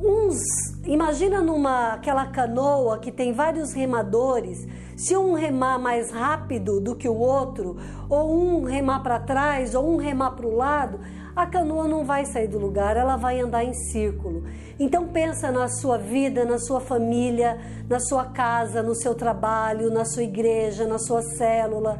uns, 0.00 0.38
imagina 0.84 1.40
numa 1.40 1.94
aquela 1.94 2.26
canoa 2.26 2.98
que 2.98 3.10
tem 3.10 3.32
vários 3.32 3.72
remadores, 3.72 4.66
se 4.96 5.16
um 5.16 5.34
remar 5.34 5.78
mais 5.78 6.10
rápido 6.10 6.80
do 6.80 6.94
que 6.94 7.08
o 7.08 7.16
outro, 7.16 7.76
ou 8.08 8.34
um 8.34 8.64
remar 8.64 9.00
para 9.02 9.18
trás, 9.18 9.74
ou 9.74 9.94
um 9.94 9.96
remar 9.96 10.32
para 10.32 10.46
o 10.46 10.54
lado, 10.54 11.00
a 11.34 11.46
canoa 11.46 11.86
não 11.86 12.04
vai 12.04 12.24
sair 12.24 12.48
do 12.48 12.58
lugar, 12.58 12.96
ela 12.96 13.16
vai 13.16 13.40
andar 13.40 13.62
em 13.62 13.74
círculo. 13.74 14.44
Então 14.80 15.08
pensa 15.08 15.52
na 15.52 15.68
sua 15.68 15.98
vida, 15.98 16.44
na 16.44 16.58
sua 16.58 16.80
família, 16.80 17.58
na 17.88 18.00
sua 18.00 18.24
casa, 18.24 18.82
no 18.82 18.94
seu 18.94 19.14
trabalho, 19.14 19.90
na 19.90 20.04
sua 20.04 20.22
igreja, 20.22 20.86
na 20.86 20.98
sua 20.98 21.22
célula, 21.22 21.98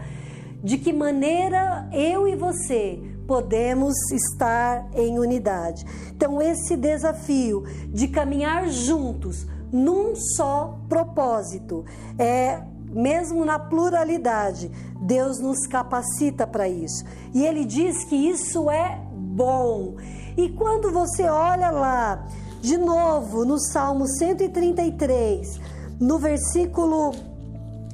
de 0.65 0.79
que 0.79 0.93
maneira 0.93 1.88
eu 1.93 2.26
e 2.26 2.35
você 2.35 3.15
podemos 3.26 3.95
estar 4.12 4.87
em 4.95 5.18
unidade. 5.18 5.85
Então, 6.11 6.40
esse 6.40 6.76
desafio 6.76 7.64
de 7.88 8.09
caminhar 8.09 8.68
juntos 8.68 9.47
num 9.73 10.14
só 10.14 10.78
propósito, 10.88 11.85
é 12.18 12.62
mesmo 12.88 13.45
na 13.45 13.59
pluralidade, 13.59 14.71
Deus 15.00 15.38
nos 15.40 15.66
capacita 15.66 16.47
para 16.47 16.68
isso. 16.68 17.04
E 17.35 17.45
ele 17.45 17.64
diz 17.64 18.04
que 18.04 18.14
isso 18.14 18.71
é 18.71 19.00
bom. 19.12 19.97
E 20.37 20.49
quando 20.50 20.90
você 20.92 21.25
olha 21.25 21.71
lá, 21.71 22.26
de 22.61 22.78
novo, 22.78 23.45
no 23.45 23.59
Salmo 23.59 24.06
133, 24.06 25.61
no 26.00 26.18
versículo 26.18 27.12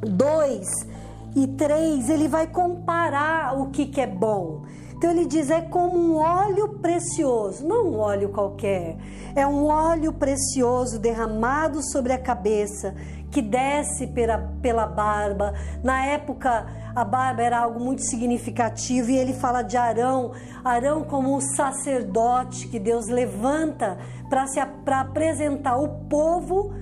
2 0.00 0.68
e 1.34 1.46
3, 1.46 2.08
ele 2.10 2.28
vai 2.28 2.46
comparar 2.46 3.58
o 3.58 3.70
que, 3.70 3.86
que 3.86 4.00
é 4.00 4.06
bom. 4.06 4.62
Então 5.02 5.10
ele 5.10 5.26
diz: 5.26 5.50
é 5.50 5.60
como 5.60 5.98
um 5.98 6.14
óleo 6.14 6.78
precioso, 6.78 7.66
não 7.66 7.88
um 7.88 7.98
óleo 7.98 8.28
qualquer, 8.28 8.96
é 9.34 9.44
um 9.44 9.66
óleo 9.66 10.12
precioso 10.12 10.96
derramado 10.96 11.82
sobre 11.90 12.12
a 12.12 12.18
cabeça, 12.18 12.94
que 13.28 13.42
desce 13.42 14.06
pela, 14.06 14.38
pela 14.62 14.86
barba. 14.86 15.54
Na 15.82 16.06
época, 16.06 16.68
a 16.94 17.04
barba 17.04 17.42
era 17.42 17.58
algo 17.58 17.80
muito 17.80 18.02
significativo 18.02 19.10
e 19.10 19.18
ele 19.18 19.32
fala 19.32 19.62
de 19.62 19.76
Arão, 19.76 20.34
Arão 20.64 21.02
como 21.02 21.34
um 21.34 21.40
sacerdote 21.40 22.68
que 22.68 22.78
Deus 22.78 23.08
levanta 23.08 23.98
para 24.30 25.00
apresentar 25.00 25.78
o 25.78 26.06
povo 26.08 26.74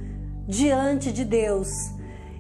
diante 0.47 1.11
de 1.11 1.25
Deus. 1.25 1.69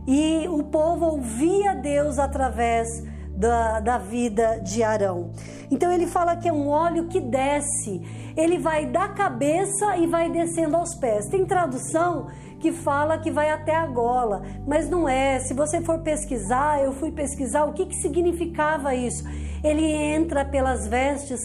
E 0.07 0.47
o 0.47 0.63
povo 0.63 1.07
ouvia 1.07 1.75
Deus 1.75 2.19
através 2.19 3.09
da, 3.41 3.81
da 3.81 3.97
vida 3.97 4.61
de 4.63 4.83
Arão. 4.83 5.31
Então 5.71 5.91
ele 5.91 6.07
fala 6.07 6.37
que 6.37 6.47
é 6.47 6.53
um 6.53 6.69
óleo 6.69 7.09
que 7.09 7.19
desce, 7.19 8.03
ele 8.37 8.59
vai 8.59 8.85
da 8.85 9.09
cabeça 9.09 9.97
e 9.97 10.07
vai 10.07 10.31
descendo 10.31 10.77
aos 10.77 10.95
pés. 10.95 11.27
Tem 11.27 11.47
tradução 11.47 12.27
que 12.61 12.71
fala 12.71 13.17
que 13.17 13.31
vai 13.31 13.49
até 13.49 13.75
a 13.75 13.87
gola, 13.87 14.43
mas 14.67 14.91
não 14.91 15.09
é. 15.09 15.39
Se 15.39 15.55
você 15.55 15.81
for 15.81 16.01
pesquisar, 16.01 16.85
eu 16.85 16.93
fui 16.93 17.11
pesquisar 17.11 17.65
o 17.65 17.73
que, 17.73 17.87
que 17.87 17.95
significava 17.95 18.95
isso. 18.95 19.25
Ele 19.65 19.87
entra 19.87 20.45
pelas 20.45 20.87
vestes 20.87 21.41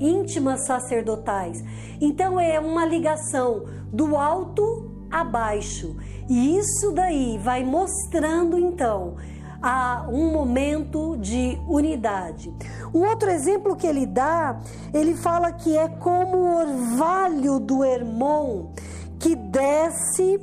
íntimas 0.00 0.66
sacerdotais. 0.66 1.62
Então 2.00 2.40
é 2.40 2.58
uma 2.58 2.84
ligação 2.84 3.64
do 3.92 4.16
alto 4.16 5.06
a 5.08 5.22
baixo. 5.22 5.96
E 6.28 6.58
isso 6.58 6.90
daí 6.92 7.38
vai 7.38 7.62
mostrando 7.64 8.58
então 8.58 9.16
a 9.62 10.06
um 10.08 10.32
momento 10.32 11.16
de 11.16 11.58
unidade. 11.66 12.52
Um 12.94 13.06
outro 13.06 13.30
exemplo 13.30 13.76
que 13.76 13.86
ele 13.86 14.06
dá, 14.06 14.60
ele 14.94 15.14
fala 15.14 15.52
que 15.52 15.76
é 15.76 15.88
como 15.88 16.36
o 16.36 16.56
orvalho 16.56 17.58
do 17.58 17.84
Hermon 17.84 18.72
que 19.18 19.34
desce 19.34 20.40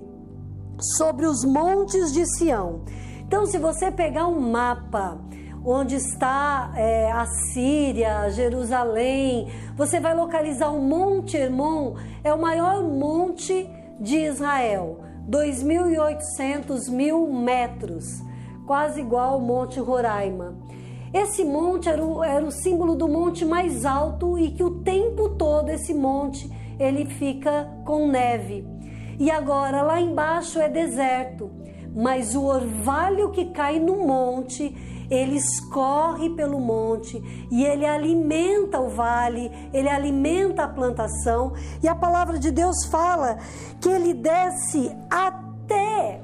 sobre 0.97 1.25
os 1.25 1.45
montes 1.45 2.11
de 2.11 2.25
Sião. 2.35 2.81
Então, 3.21 3.45
se 3.45 3.57
você 3.57 3.89
pegar 3.89 4.27
um 4.27 4.39
mapa 4.39 5.17
onde 5.63 5.95
está 5.95 6.71
é, 6.75 7.11
a 7.11 7.25
Síria, 7.25 8.29
Jerusalém, 8.29 9.47
você 9.75 9.99
vai 9.99 10.13
localizar 10.13 10.69
o 10.69 10.79
Monte 10.79 11.37
Hermon, 11.37 11.95
é 12.23 12.31
o 12.31 12.39
maior 12.39 12.83
monte 12.83 13.67
de 13.99 14.17
Israel, 14.17 14.99
2.800 15.27 16.91
mil 16.91 17.31
metros 17.31 18.24
quase 18.65 18.99
igual 18.99 19.33
ao 19.33 19.39
Monte 19.39 19.79
Roraima. 19.79 20.55
Esse 21.13 21.45
monte 21.45 21.87
era 21.87 22.03
o, 22.03 22.21
era 22.21 22.45
o 22.45 22.51
símbolo 22.51 22.93
do 22.93 23.07
monte 23.07 23.45
mais 23.45 23.85
alto 23.85 24.37
e 24.37 24.51
que 24.51 24.63
o 24.63 24.81
tempo 24.81 25.29
todo 25.29 25.69
esse 25.69 25.93
monte 25.93 26.51
ele 26.77 27.05
fica 27.05 27.69
com 27.85 28.07
neve. 28.07 28.67
E 29.17 29.31
agora 29.31 29.81
lá 29.81 30.01
embaixo 30.01 30.59
é 30.59 30.67
deserto, 30.67 31.49
mas 31.95 32.35
o 32.35 32.43
orvalho 32.43 33.31
que 33.31 33.45
cai 33.45 33.79
no 33.79 34.05
monte, 34.05 34.75
ele 35.09 35.37
escorre 35.37 36.31
pelo 36.31 36.59
monte 36.59 37.23
e 37.49 37.63
ele 37.63 37.85
alimenta 37.85 38.81
o 38.81 38.89
vale, 38.89 39.49
ele 39.71 39.87
alimenta 39.87 40.65
a 40.65 40.67
plantação. 40.67 41.53
E 41.81 41.87
a 41.87 41.95
palavra 41.95 42.37
de 42.37 42.51
Deus 42.51 42.85
fala 42.87 43.37
que 43.79 43.87
ele 43.87 44.13
desce 44.13 44.93
até 45.09 45.44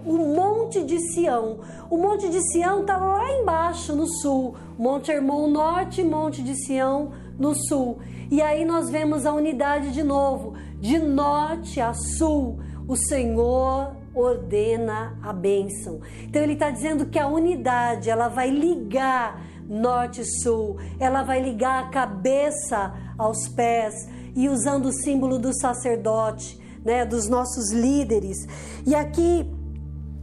o 0.06 0.18
monte 0.18 0.84
de 0.84 1.00
Sião. 1.12 1.60
O 1.90 1.98
monte 1.98 2.30
de 2.30 2.42
Sião 2.52 2.82
está 2.82 2.98
lá 2.98 3.32
embaixo 3.32 3.96
no 3.96 4.08
sul, 4.08 4.56
Monte 4.78 5.12
Hermon 5.12 5.50
norte, 5.50 6.04
Monte 6.04 6.42
de 6.42 6.56
Sião 6.56 7.12
no 7.38 7.54
sul. 7.56 8.00
E 8.30 8.42
aí 8.42 8.66
nós 8.66 8.90
vemos 8.90 9.26
a 9.26 9.34
unidade 9.34 9.92
de 9.92 10.04
novo, 10.04 10.54
de 10.80 10.98
norte 11.00 11.80
a 11.80 11.94
sul. 11.94 12.60
O 12.88 12.96
Senhor 12.96 13.96
ordena 14.14 15.18
a 15.22 15.32
bênção. 15.32 16.02
Então 16.24 16.42
ele 16.42 16.54
está 16.54 16.70
dizendo 16.70 17.06
que 17.06 17.20
a 17.20 17.28
unidade 17.28 18.10
ela 18.10 18.28
vai 18.28 18.50
ligar 18.50 19.42
norte 19.68 20.22
e 20.22 20.42
sul, 20.42 20.78
ela 21.00 21.24
vai 21.24 21.42
ligar 21.42 21.84
a 21.84 21.90
cabeça 21.90 22.94
aos 23.18 23.48
pés 23.48 23.94
e 24.36 24.50
usando 24.50 24.88
o 24.88 24.92
símbolo 24.92 25.40
do 25.40 25.54
sacerdote, 25.54 26.60
né, 26.84 27.06
dos 27.06 27.28
nossos 27.28 27.72
líderes. 27.72 28.38
E 28.86 28.96
aqui 28.96 29.50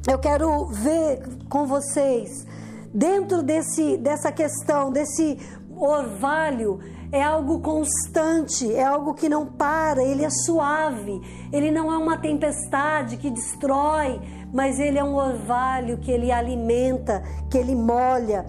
eu 0.09 0.19
quero 0.19 0.67
ver 0.67 1.21
com 1.49 1.67
vocês 1.67 2.47
dentro 2.93 3.43
desse 3.43 3.97
dessa 3.99 4.33
questão 4.33 4.91
desse 4.91 5.39
orvalho 5.77 6.81
é 7.11 7.23
algo 7.23 7.61
constante, 7.61 8.71
é 8.75 8.85
algo 8.85 9.15
que 9.15 9.29
não 9.29 9.47
para, 9.47 10.03
ele 10.03 10.25
é 10.25 10.31
suave, 10.31 11.21
ele 11.53 11.71
não 11.71 11.91
é 11.91 11.97
uma 11.97 12.19
tempestade 12.19 13.17
que 13.17 13.31
destrói, 13.31 14.21
mas 14.53 14.79
ele 14.79 14.99
é 14.99 15.05
um 15.05 15.15
orvalho 15.15 15.99
que 15.99 16.11
ele 16.11 16.31
alimenta, 16.31 17.23
que 17.51 17.57
ele 17.57 17.75
molha. 17.75 18.45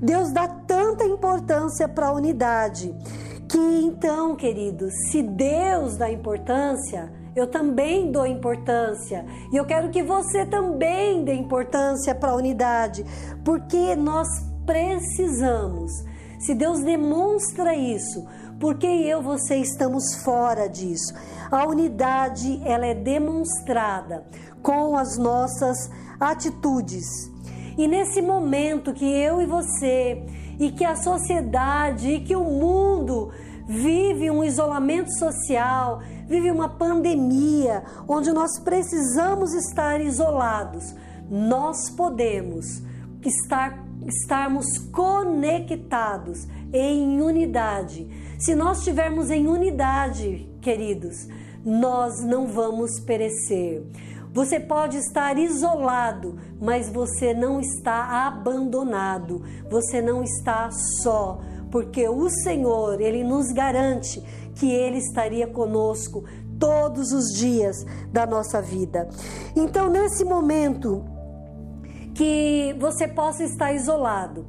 Deus 0.00 0.30
dá 0.30 0.46
tanta 0.46 1.04
importância 1.04 1.88
para 1.88 2.08
a 2.08 2.12
unidade 2.12 2.94
que 3.52 3.58
então, 3.58 4.34
queridos, 4.34 4.94
se 5.10 5.22
Deus 5.22 5.98
dá 5.98 6.10
importância, 6.10 7.12
eu 7.34 7.46
também 7.46 8.10
dou 8.10 8.26
importância. 8.26 9.24
E 9.52 9.56
eu 9.56 9.64
quero 9.64 9.90
que 9.90 10.02
você 10.02 10.46
também 10.46 11.24
dê 11.24 11.34
importância 11.34 12.14
para 12.14 12.30
a 12.30 12.36
unidade, 12.36 13.04
porque 13.44 13.96
nós 13.96 14.28
precisamos 14.64 15.92
se 16.42 16.56
Deus 16.56 16.80
demonstra 16.80 17.72
isso, 17.72 18.26
por 18.58 18.76
que 18.76 18.86
eu, 18.86 19.22
você 19.22 19.58
estamos 19.58 20.24
fora 20.24 20.68
disso? 20.68 21.14
A 21.48 21.64
unidade, 21.68 22.60
ela 22.64 22.84
é 22.84 22.94
demonstrada 22.94 24.26
com 24.60 24.96
as 24.96 25.16
nossas 25.16 25.88
atitudes. 26.18 27.30
E 27.78 27.86
nesse 27.86 28.20
momento 28.20 28.92
que 28.92 29.04
eu 29.04 29.40
e 29.40 29.46
você 29.46 30.20
e 30.58 30.72
que 30.72 30.84
a 30.84 30.96
sociedade 30.96 32.10
e 32.10 32.20
que 32.20 32.34
o 32.34 32.42
mundo 32.42 33.30
vive 33.72 34.30
um 34.30 34.44
isolamento 34.44 35.10
social, 35.18 36.00
vive 36.26 36.50
uma 36.50 36.68
pandemia, 36.68 37.82
onde 38.06 38.30
nós 38.30 38.58
precisamos 38.58 39.54
estar 39.54 39.98
isolados, 40.00 40.94
nós 41.30 41.88
podemos 41.88 42.82
estar 43.24 43.82
estarmos 44.04 44.66
conectados 44.92 46.48
em 46.72 47.22
unidade. 47.22 48.08
Se 48.36 48.52
nós 48.52 48.78
estivermos 48.78 49.30
em 49.30 49.46
unidade, 49.46 50.50
queridos, 50.60 51.28
nós 51.64 52.20
não 52.24 52.48
vamos 52.48 52.98
perecer. 52.98 53.84
Você 54.34 54.58
pode 54.58 54.96
estar 54.96 55.38
isolado, 55.38 56.36
mas 56.60 56.88
você 56.88 57.32
não 57.32 57.60
está 57.60 58.26
abandonado, 58.26 59.42
você 59.70 60.02
não 60.02 60.24
está 60.24 60.68
só, 61.02 61.40
porque 61.72 62.08
o 62.08 62.28
Senhor, 62.28 63.00
ele 63.00 63.24
nos 63.24 63.50
garante 63.50 64.22
que 64.54 64.70
ele 64.70 64.98
estaria 64.98 65.48
conosco 65.48 66.22
todos 66.60 67.10
os 67.10 67.32
dias 67.36 67.84
da 68.12 68.24
nossa 68.24 68.62
vida. 68.62 69.08
Então, 69.56 69.88
nesse 69.88 70.24
momento, 70.24 71.02
que 72.14 72.76
você 72.78 73.08
possa 73.08 73.42
estar 73.42 73.72
isolado. 73.72 74.46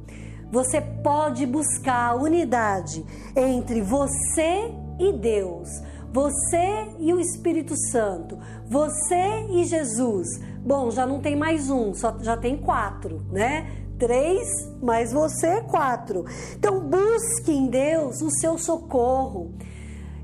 Você 0.52 0.80
pode 0.80 1.46
buscar 1.46 2.10
a 2.10 2.14
unidade 2.14 3.04
entre 3.34 3.80
você 3.80 4.72
e 5.00 5.12
Deus, 5.12 5.68
você 6.12 6.92
e 7.00 7.12
o 7.12 7.18
Espírito 7.18 7.74
Santo, 7.90 8.38
você 8.66 9.46
e 9.50 9.64
Jesus. 9.64 10.28
Bom, 10.64 10.90
já 10.90 11.04
não 11.04 11.20
tem 11.20 11.34
mais 11.34 11.70
um, 11.70 11.92
só 11.92 12.16
já 12.20 12.36
tem 12.36 12.56
quatro, 12.56 13.26
né? 13.32 13.83
Três, 13.98 14.48
mais 14.82 15.12
você, 15.12 15.60
quatro. 15.62 16.24
Então, 16.56 16.80
busque 16.80 17.52
em 17.52 17.66
Deus 17.66 18.20
o 18.20 18.30
seu 18.30 18.58
socorro. 18.58 19.52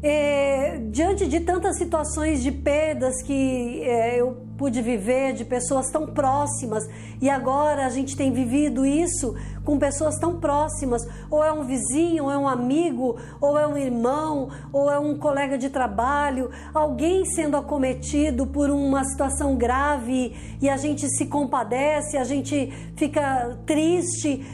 É, 0.03 0.79
diante 0.91 1.27
de 1.27 1.41
tantas 1.41 1.77
situações 1.77 2.43
de 2.43 2.51
perdas 2.51 3.23
que 3.23 3.83
é, 3.83 4.21
eu 4.21 4.50
pude 4.61 4.83
viver, 4.83 5.33
de 5.33 5.43
pessoas 5.43 5.87
tão 5.91 6.07
próximas, 6.07 6.87
e 7.19 7.31
agora 7.31 7.87
a 7.87 7.89
gente 7.89 8.15
tem 8.15 8.31
vivido 8.31 8.85
isso 8.85 9.35
com 9.65 9.79
pessoas 9.79 10.19
tão 10.19 10.39
próximas, 10.39 11.01
ou 11.31 11.43
é 11.43 11.51
um 11.51 11.65
vizinho, 11.65 12.25
ou 12.25 12.31
é 12.31 12.37
um 12.37 12.47
amigo, 12.47 13.17
ou 13.41 13.59
é 13.59 13.67
um 13.67 13.75
irmão, 13.75 14.51
ou 14.71 14.91
é 14.91 14.99
um 14.99 15.17
colega 15.17 15.57
de 15.57 15.71
trabalho, 15.71 16.51
alguém 16.75 17.25
sendo 17.25 17.57
acometido 17.57 18.47
por 18.47 18.69
uma 18.69 19.03
situação 19.03 19.57
grave 19.57 20.37
e 20.61 20.69
a 20.69 20.77
gente 20.77 21.09
se 21.09 21.25
compadece, 21.25 22.19
a 22.19 22.25
gente 22.25 22.71
fica 22.97 23.57
triste, 23.65 24.45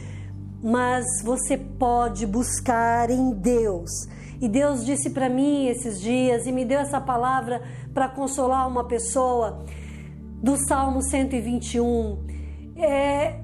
mas 0.63 1.03
você 1.21 1.57
pode 1.57 2.25
buscar 2.25 3.09
em 3.09 3.31
Deus. 3.31 3.91
E 4.39 4.47
Deus 4.47 4.85
disse 4.85 5.09
para 5.09 5.27
mim 5.27 5.67
esses 5.67 5.99
dias 5.99 6.45
e 6.45 6.51
me 6.53 6.63
deu 6.63 6.79
essa 6.79 7.01
palavra 7.01 7.61
para 7.93 8.07
consolar 8.07 8.69
uma 8.69 8.85
pessoa 8.85 9.65
do 10.47 10.55
Salmo 10.65 11.01
121. 11.01 12.25
É, 12.77 13.41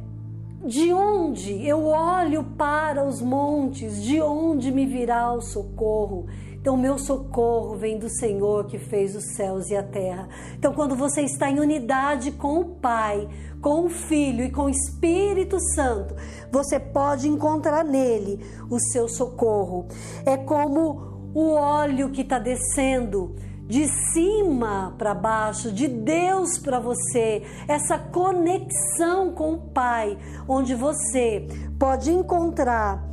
de 0.66 0.94
onde 0.94 1.68
eu 1.68 1.88
olho 1.88 2.46
para 2.58 3.06
os 3.06 3.22
montes, 3.22 4.02
de 4.02 4.22
onde 4.22 4.72
me 4.72 4.86
virá 4.86 5.34
o 5.34 5.42
socorro? 5.42 6.28
Então, 6.54 6.78
meu 6.78 6.98
socorro 6.98 7.76
vem 7.76 8.00
do 8.00 8.08
Senhor 8.08 8.68
que 8.68 8.80
fez 8.80 9.18
os 9.18 9.36
céus 9.36 9.70
e 9.70 9.76
a 9.76 9.84
terra. 9.84 10.30
Então, 10.58 10.72
quando 10.72 10.96
você 10.96 11.24
está 11.24 11.50
em 11.50 11.60
unidade 11.60 12.32
com 12.32 12.62
o 12.62 12.66
Pai, 12.76 13.28
com 13.60 13.84
o 13.84 13.90
Filho 13.90 14.46
e 14.46 14.50
com 14.50 14.64
o 14.64 14.70
Espírito 14.70 15.58
Santo, 15.76 16.16
você 16.50 16.80
pode 16.80 17.28
encontrar 17.28 17.84
nele 17.84 18.40
o 18.70 18.80
seu 18.80 19.10
socorro. 19.10 19.90
É 20.26 20.38
como 20.38 21.32
o 21.36 21.52
óleo 21.52 22.12
que 22.12 22.22
está 22.22 22.40
descendo 22.40 23.36
de 23.68 23.88
cima 24.12 24.94
para 24.98 25.14
baixo, 25.14 25.72
de 25.72 25.88
Deus 25.88 26.58
para 26.58 26.80
você, 26.80 27.44
essa 27.68 27.98
conexão 27.98 29.32
com 29.34 29.54
o 29.54 29.58
Pai, 29.58 30.18
onde 30.48 30.76
você 30.76 31.48
pode 31.80 32.12
encontrar 32.12 33.04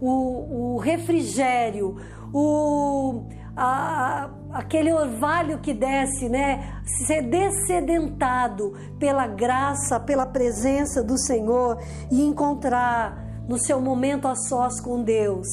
o, 0.00 0.74
o 0.74 0.78
refrigério, 0.78 1.96
o, 2.32 3.22
a, 3.56 4.30
aquele 4.52 4.92
orvalho 4.92 5.58
que 5.58 5.72
desce, 5.72 6.28
né? 6.28 6.80
Ser 7.06 7.22
descedentado 7.22 8.72
pela 8.98 9.26
graça, 9.26 10.00
pela 10.00 10.26
presença 10.26 11.02
do 11.02 11.18
Senhor 11.18 11.78
e 12.10 12.22
encontrar 12.22 13.42
no 13.48 13.58
seu 13.58 13.80
momento 13.80 14.28
a 14.28 14.34
sós 14.34 14.80
com 14.80 15.02
Deus 15.02 15.46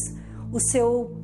o 0.52 0.60
seu 0.60 1.18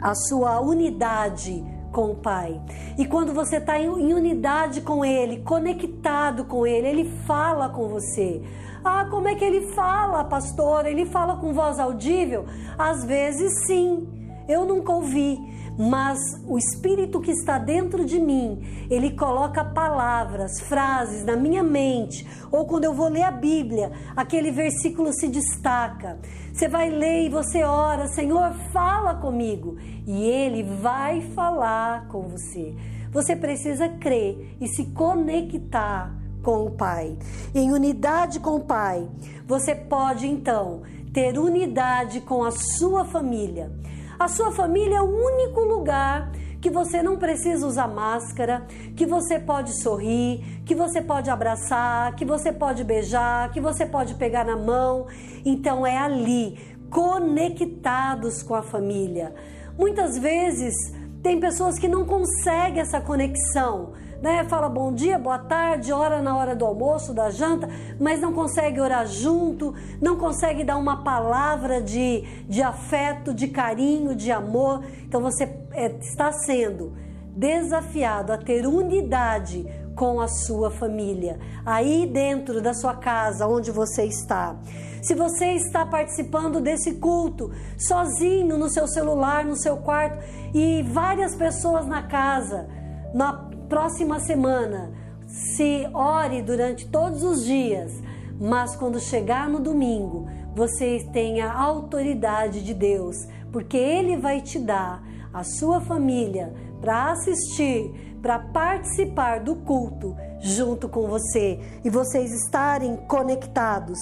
a 0.00 0.14
sua 0.14 0.60
unidade 0.60 1.64
com 1.92 2.10
o 2.12 2.14
Pai. 2.14 2.60
E 2.96 3.06
quando 3.06 3.32
você 3.32 3.56
está 3.56 3.78
em 3.78 3.88
unidade 3.88 4.80
com 4.80 5.04
Ele, 5.04 5.38
conectado 5.42 6.44
com 6.44 6.66
Ele, 6.66 6.88
Ele 6.88 7.04
fala 7.26 7.68
com 7.68 7.88
você. 7.88 8.42
Ah, 8.84 9.06
como 9.10 9.28
é 9.28 9.34
que 9.34 9.44
Ele 9.44 9.72
fala, 9.72 10.24
pastor? 10.24 10.86
Ele 10.86 11.04
fala 11.04 11.36
com 11.36 11.52
voz 11.52 11.78
audível? 11.78 12.46
Às 12.78 13.04
vezes 13.04 13.52
sim 13.66 14.06
eu 14.48 14.64
nunca 14.64 14.92
ouvi, 14.92 15.38
mas 15.78 16.18
o 16.44 16.58
Espírito 16.58 17.20
que 17.20 17.30
está 17.30 17.56
dentro 17.56 18.04
de 18.04 18.18
mim, 18.18 18.86
ele 18.90 19.12
coloca 19.12 19.64
palavras, 19.64 20.60
frases 20.60 21.24
na 21.24 21.36
minha 21.36 21.62
mente, 21.62 22.26
ou 22.50 22.66
quando 22.66 22.84
eu 22.84 22.92
vou 22.92 23.08
ler 23.08 23.22
a 23.22 23.30
Bíblia, 23.30 23.92
aquele 24.16 24.50
versículo 24.50 25.12
se 25.12 25.28
destaca. 25.28 26.18
Você 26.52 26.66
vai 26.66 26.90
ler 26.90 27.26
e 27.26 27.28
você 27.28 27.62
ora, 27.62 28.08
Senhor, 28.08 28.52
fala 28.72 29.14
comigo, 29.14 29.76
e 30.04 30.24
ele 30.24 30.64
vai 30.64 31.20
falar 31.20 32.08
com 32.08 32.22
você. 32.22 32.74
Você 33.12 33.36
precisa 33.36 33.88
crer 33.88 34.56
e 34.60 34.66
se 34.66 34.86
conectar 34.86 36.12
com 36.42 36.66
o 36.66 36.70
Pai. 36.72 37.16
Em 37.54 37.70
unidade 37.70 38.40
com 38.40 38.56
o 38.56 38.64
Pai, 38.64 39.08
você 39.46 39.76
pode 39.76 40.26
então 40.26 40.82
ter 41.12 41.38
unidade 41.38 42.20
com 42.20 42.42
a 42.42 42.50
sua 42.50 43.04
família. 43.04 43.70
A 44.18 44.26
sua 44.26 44.50
família 44.50 44.96
é 44.96 45.00
o 45.00 45.04
único 45.04 45.60
lugar 45.60 46.32
que 46.60 46.70
você 46.70 47.00
não 47.00 47.16
precisa 47.16 47.64
usar 47.64 47.86
máscara, 47.86 48.66
que 48.96 49.06
você 49.06 49.38
pode 49.38 49.80
sorrir, 49.80 50.60
que 50.64 50.74
você 50.74 51.00
pode 51.00 51.30
abraçar, 51.30 52.16
que 52.16 52.24
você 52.24 52.52
pode 52.52 52.82
beijar, 52.82 53.52
que 53.52 53.60
você 53.60 53.86
pode 53.86 54.16
pegar 54.16 54.44
na 54.44 54.56
mão. 54.56 55.06
Então 55.44 55.86
é 55.86 55.96
ali, 55.96 56.58
conectados 56.90 58.42
com 58.42 58.56
a 58.56 58.62
família. 58.62 59.32
Muitas 59.78 60.18
vezes 60.18 60.74
tem 61.22 61.38
pessoas 61.38 61.78
que 61.78 61.86
não 61.86 62.04
conseguem 62.04 62.80
essa 62.80 63.00
conexão 63.00 63.92
né? 64.20 64.44
Fala 64.44 64.68
bom 64.68 64.92
dia, 64.92 65.18
boa 65.18 65.38
tarde, 65.38 65.92
ora 65.92 66.20
na 66.20 66.36
hora 66.36 66.54
do 66.54 66.64
almoço, 66.64 67.14
da 67.14 67.30
janta, 67.30 67.68
mas 67.98 68.20
não 68.20 68.32
consegue 68.32 68.80
orar 68.80 69.06
junto, 69.06 69.74
não 70.00 70.16
consegue 70.16 70.64
dar 70.64 70.76
uma 70.76 71.02
palavra 71.02 71.80
de, 71.80 72.22
de 72.48 72.62
afeto, 72.62 73.32
de 73.32 73.48
carinho, 73.48 74.14
de 74.14 74.32
amor. 74.32 74.82
Então 75.04 75.20
você 75.20 75.44
é, 75.72 75.86
está 76.00 76.32
sendo 76.32 76.92
desafiado 77.36 78.32
a 78.32 78.38
ter 78.38 78.66
unidade 78.66 79.66
com 79.94 80.20
a 80.20 80.28
sua 80.28 80.70
família, 80.70 81.40
aí 81.66 82.06
dentro 82.06 82.62
da 82.62 82.72
sua 82.72 82.94
casa, 82.94 83.48
onde 83.48 83.72
você 83.72 84.04
está. 84.04 84.56
Se 85.02 85.14
você 85.14 85.52
está 85.54 85.86
participando 85.86 86.60
desse 86.60 86.94
culto 86.94 87.52
sozinho 87.76 88.56
no 88.56 88.68
seu 88.68 88.86
celular, 88.86 89.44
no 89.44 89.56
seu 89.56 89.76
quarto 89.78 90.18
e 90.54 90.82
várias 90.82 91.34
pessoas 91.34 91.86
na 91.86 92.02
casa, 92.02 92.68
na 93.14 93.47
próxima 93.68 94.18
semana, 94.20 94.92
se 95.26 95.88
ore 95.92 96.42
durante 96.42 96.88
todos 96.88 97.22
os 97.22 97.44
dias, 97.44 97.92
mas 98.40 98.74
quando 98.74 98.98
chegar 98.98 99.48
no 99.48 99.60
domingo, 99.60 100.26
você 100.54 101.06
tenha 101.12 101.48
a 101.48 101.62
autoridade 101.62 102.64
de 102.64 102.72
Deus, 102.72 103.16
porque 103.52 103.76
Ele 103.76 104.16
vai 104.16 104.40
te 104.40 104.58
dar 104.58 105.02
a 105.32 105.44
sua 105.44 105.80
família 105.80 106.52
para 106.80 107.12
assistir, 107.12 108.16
para 108.22 108.38
participar 108.38 109.40
do 109.40 109.56
culto 109.56 110.16
junto 110.40 110.88
com 110.88 111.06
você 111.06 111.60
e 111.84 111.90
vocês 111.90 112.32
estarem 112.32 112.96
conectados. 112.96 113.98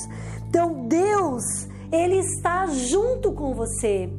Então, 0.49 0.87
Deus, 0.87 1.43
Ele 1.91 2.19
está 2.19 2.67
junto 2.67 3.33
com 3.33 3.55
você. 3.55 4.11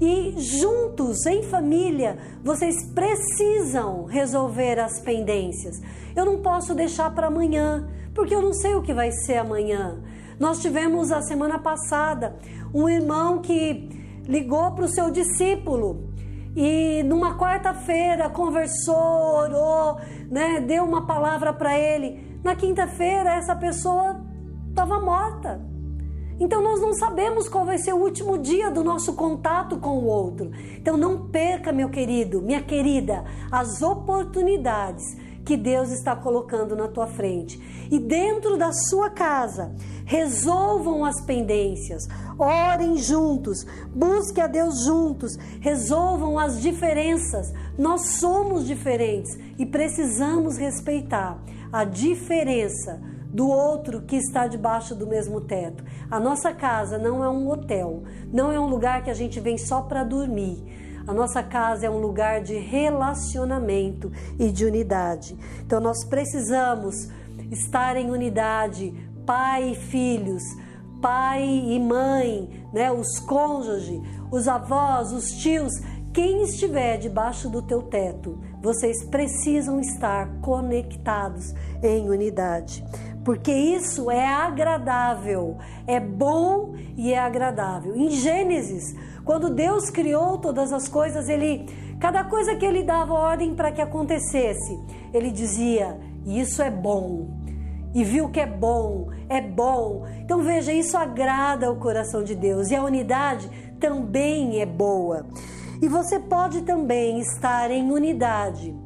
E 0.00 0.34
juntos, 0.38 1.26
em 1.26 1.42
família, 1.42 2.18
vocês 2.42 2.76
precisam 2.92 4.04
resolver 4.04 4.78
as 4.78 5.00
pendências. 5.00 5.80
Eu 6.14 6.24
não 6.24 6.40
posso 6.40 6.74
deixar 6.74 7.12
para 7.14 7.26
amanhã, 7.26 7.88
porque 8.14 8.34
eu 8.34 8.42
não 8.42 8.52
sei 8.52 8.74
o 8.74 8.82
que 8.82 8.94
vai 8.94 9.10
ser 9.10 9.38
amanhã. 9.38 10.00
Nós 10.38 10.60
tivemos 10.60 11.10
a 11.10 11.20
semana 11.22 11.58
passada 11.58 12.36
um 12.72 12.88
irmão 12.88 13.40
que 13.40 13.88
ligou 14.24 14.72
para 14.72 14.84
o 14.84 14.88
seu 14.88 15.10
discípulo 15.10 16.12
e 16.54 17.02
numa 17.04 17.36
quarta-feira 17.36 18.28
conversou, 18.28 18.96
orou, 18.96 19.98
né, 20.30 20.60
deu 20.60 20.84
uma 20.84 21.06
palavra 21.06 21.52
para 21.52 21.76
ele. 21.78 22.38
Na 22.44 22.54
quinta-feira 22.54 23.34
essa 23.34 23.56
pessoa 23.56 24.20
estava 24.68 25.00
morta. 25.00 25.60
Então 26.40 26.62
nós 26.62 26.80
não 26.80 26.92
sabemos 26.94 27.48
qual 27.48 27.64
vai 27.64 27.78
ser 27.78 27.92
o 27.92 27.98
último 27.98 28.38
dia 28.38 28.70
do 28.70 28.84
nosso 28.84 29.14
contato 29.14 29.78
com 29.78 29.98
o 29.98 30.06
outro. 30.06 30.50
Então 30.76 30.96
não 30.96 31.28
perca, 31.28 31.72
meu 31.72 31.88
querido, 31.88 32.40
minha 32.40 32.62
querida, 32.62 33.24
as 33.50 33.82
oportunidades 33.82 35.04
que 35.44 35.56
Deus 35.56 35.90
está 35.90 36.14
colocando 36.14 36.76
na 36.76 36.88
tua 36.88 37.06
frente. 37.06 37.58
E 37.90 37.98
dentro 37.98 38.58
da 38.58 38.70
sua 38.70 39.08
casa, 39.08 39.74
resolvam 40.04 41.04
as 41.06 41.24
pendências, 41.24 42.06
orem 42.38 42.98
juntos, 42.98 43.64
busquem 43.94 44.44
a 44.44 44.46
Deus 44.46 44.84
juntos, 44.84 45.36
resolvam 45.60 46.38
as 46.38 46.60
diferenças. 46.60 47.50
Nós 47.78 48.18
somos 48.20 48.66
diferentes 48.66 49.38
e 49.58 49.64
precisamos 49.64 50.58
respeitar 50.58 51.42
a 51.72 51.82
diferença 51.84 53.00
do 53.32 53.48
outro 53.48 54.02
que 54.02 54.16
está 54.16 54.46
debaixo 54.46 54.94
do 54.94 55.06
mesmo 55.06 55.40
teto. 55.40 55.84
A 56.10 56.18
nossa 56.18 56.52
casa 56.52 56.98
não 56.98 57.22
é 57.22 57.28
um 57.28 57.48
hotel, 57.50 58.02
não 58.32 58.50
é 58.50 58.58
um 58.58 58.66
lugar 58.66 59.02
que 59.02 59.10
a 59.10 59.14
gente 59.14 59.38
vem 59.38 59.58
só 59.58 59.82
para 59.82 60.04
dormir. 60.04 60.64
A 61.06 61.12
nossa 61.12 61.42
casa 61.42 61.86
é 61.86 61.90
um 61.90 61.98
lugar 61.98 62.42
de 62.42 62.58
relacionamento 62.58 64.12
e 64.38 64.50
de 64.50 64.64
unidade. 64.64 65.36
Então 65.60 65.80
nós 65.80 66.04
precisamos 66.04 67.08
estar 67.50 67.96
em 67.96 68.10
unidade, 68.10 68.92
pai 69.24 69.70
e 69.70 69.74
filhos, 69.74 70.42
pai 71.00 71.42
e 71.42 71.80
mãe, 71.80 72.66
né, 72.72 72.92
os 72.92 73.18
cônjuges, 73.20 74.02
os 74.30 74.48
avós, 74.48 75.12
os 75.12 75.30
tios, 75.30 75.72
quem 76.12 76.42
estiver 76.42 76.98
debaixo 76.98 77.48
do 77.48 77.62
teu 77.62 77.82
teto, 77.82 78.38
vocês 78.60 79.04
precisam 79.04 79.78
estar 79.78 80.40
conectados 80.40 81.54
em 81.82 82.10
unidade 82.10 82.84
porque 83.24 83.52
isso 83.52 84.10
é 84.10 84.26
agradável, 84.26 85.58
é 85.86 86.00
bom 86.00 86.74
e 86.96 87.12
é 87.12 87.18
agradável. 87.18 87.94
Em 87.94 88.10
Gênesis, 88.10 88.94
quando 89.24 89.54
Deus 89.54 89.90
criou 89.90 90.38
todas 90.38 90.72
as 90.72 90.88
coisas, 90.88 91.28
ele 91.28 91.66
cada 92.00 92.24
coisa 92.24 92.54
que 92.54 92.64
ele 92.64 92.82
dava 92.82 93.12
ordem 93.12 93.54
para 93.54 93.72
que 93.72 93.80
acontecesse, 93.80 94.78
ele 95.12 95.30
dizia: 95.30 95.98
"Isso 96.24 96.62
é 96.62 96.70
bom". 96.70 97.38
E 97.94 98.04
viu 98.04 98.28
que 98.28 98.40
é 98.40 98.46
bom, 98.46 99.08
é 99.28 99.40
bom. 99.40 100.04
Então 100.20 100.42
veja, 100.42 100.72
isso 100.72 100.96
agrada 100.96 101.70
o 101.70 101.76
coração 101.76 102.22
de 102.22 102.34
Deus 102.34 102.70
e 102.70 102.76
a 102.76 102.82
unidade 102.82 103.50
também 103.80 104.60
é 104.60 104.66
boa. 104.66 105.26
E 105.80 105.88
você 105.88 106.18
pode 106.18 106.62
também 106.62 107.18
estar 107.20 107.70
em 107.70 107.90
unidade 107.90 108.76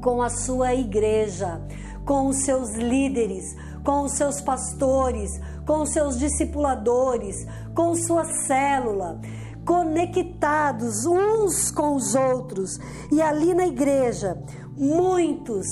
com 0.00 0.22
a 0.22 0.28
sua 0.28 0.74
igreja 0.74 1.60
com 2.04 2.28
os 2.28 2.44
seus 2.44 2.74
líderes, 2.74 3.44
com 3.84 4.02
os 4.02 4.12
seus 4.12 4.40
pastores, 4.40 5.30
com 5.66 5.82
os 5.82 5.92
seus 5.92 6.18
discipuladores, 6.18 7.36
com 7.74 7.94
sua 7.94 8.24
célula, 8.24 9.20
conectados 9.64 11.06
uns 11.06 11.70
com 11.70 11.96
os 11.96 12.14
outros. 12.14 12.78
E 13.10 13.20
ali 13.20 13.54
na 13.54 13.66
igreja, 13.66 14.38
muitos 14.76 15.66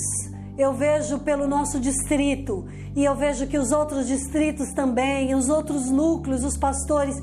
eu 0.57 0.73
vejo 0.73 1.19
pelo 1.19 1.47
nosso 1.47 1.79
distrito 1.79 2.65
e 2.95 3.03
eu 3.03 3.15
vejo 3.15 3.47
que 3.47 3.57
os 3.57 3.71
outros 3.71 4.07
distritos 4.07 4.71
também, 4.73 5.33
os 5.33 5.49
outros 5.49 5.89
núcleos, 5.89 6.43
os 6.43 6.57
pastores 6.57 7.15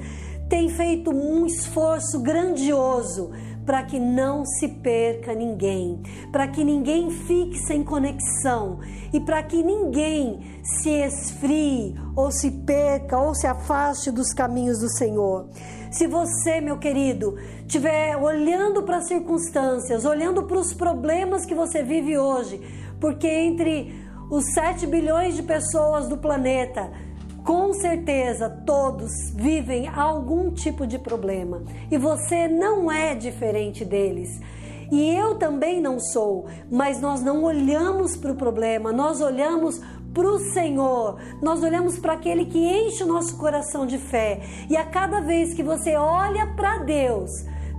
têm 0.48 0.68
feito 0.68 1.12
um 1.12 1.46
esforço 1.46 2.18
grandioso 2.18 3.30
para 3.64 3.82
que 3.82 3.98
não 3.98 4.44
se 4.44 4.68
perca 4.68 5.34
ninguém, 5.34 6.02
para 6.32 6.48
que 6.48 6.64
ninguém 6.64 7.10
fique 7.10 7.58
sem 7.58 7.84
conexão 7.84 8.80
e 9.12 9.20
para 9.20 9.42
que 9.42 9.62
ninguém 9.62 10.40
se 10.62 10.90
esfrie 10.90 11.94
ou 12.16 12.30
se 12.30 12.50
perca 12.50 13.18
ou 13.18 13.34
se 13.34 13.46
afaste 13.46 14.10
dos 14.10 14.32
caminhos 14.32 14.78
do 14.78 14.88
Senhor. 14.88 15.48
Se 15.90 16.06
você, 16.06 16.60
meu 16.60 16.78
querido, 16.78 17.36
estiver 17.60 18.16
olhando 18.16 18.82
para 18.82 18.98
as 18.98 19.08
circunstâncias, 19.08 20.04
olhando 20.04 20.44
para 20.44 20.58
os 20.58 20.72
problemas 20.72 21.44
que 21.44 21.54
você 21.54 21.82
vive 21.82 22.16
hoje, 22.16 22.60
porque 23.00 23.26
entre 23.26 23.94
os 24.30 24.52
7 24.54 24.86
bilhões 24.86 25.34
de 25.34 25.42
pessoas 25.42 26.08
do 26.08 26.16
planeta, 26.16 26.90
com 27.44 27.72
certeza 27.72 28.48
todos 28.66 29.10
vivem 29.34 29.88
algum 29.88 30.50
tipo 30.50 30.86
de 30.86 30.98
problema 30.98 31.62
e 31.90 31.96
você 31.96 32.46
não 32.48 32.90
é 32.90 33.14
diferente 33.14 33.84
deles. 33.84 34.40
E 34.90 35.14
eu 35.14 35.36
também 35.36 35.80
não 35.80 36.00
sou, 36.00 36.46
mas 36.70 37.00
nós 37.00 37.22
não 37.22 37.44
olhamos 37.44 38.16
para 38.16 38.32
o 38.32 38.36
problema, 38.36 38.92
nós 38.92 39.20
olhamos 39.20 39.80
para 40.12 40.26
o 40.26 40.38
Senhor, 40.52 41.18
nós 41.40 41.62
olhamos 41.62 41.96
para 41.98 42.14
aquele 42.14 42.44
que 42.46 42.58
enche 42.58 43.04
o 43.04 43.06
nosso 43.06 43.36
coração 43.36 43.86
de 43.86 43.98
fé. 43.98 44.40
E 44.68 44.76
a 44.76 44.84
cada 44.84 45.20
vez 45.20 45.54
que 45.54 45.62
você 45.62 45.94
olha 45.94 46.46
para 46.56 46.78
Deus, 46.78 47.30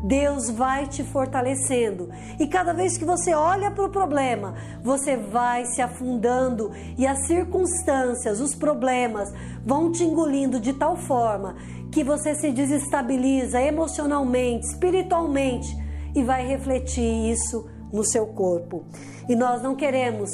Deus 0.03 0.49
vai 0.49 0.87
te 0.87 1.03
fortalecendo. 1.03 2.09
E 2.39 2.47
cada 2.47 2.73
vez 2.73 2.97
que 2.97 3.05
você 3.05 3.33
olha 3.33 3.69
para 3.71 3.85
o 3.85 3.89
problema, 3.89 4.55
você 4.83 5.15
vai 5.15 5.65
se 5.65 5.81
afundando 5.81 6.71
e 6.97 7.05
as 7.05 7.27
circunstâncias, 7.27 8.39
os 8.39 8.55
problemas 8.55 9.31
vão 9.65 9.91
te 9.91 10.03
engolindo 10.03 10.59
de 10.59 10.73
tal 10.73 10.97
forma 10.97 11.55
que 11.91 12.03
você 12.03 12.33
se 12.35 12.51
desestabiliza 12.51 13.61
emocionalmente, 13.61 14.67
espiritualmente 14.67 15.75
e 16.15 16.23
vai 16.23 16.47
refletir 16.47 17.31
isso 17.31 17.69
no 17.91 18.03
seu 18.03 18.27
corpo. 18.27 18.85
E 19.29 19.35
nós 19.35 19.61
não 19.61 19.75
queremos 19.75 20.29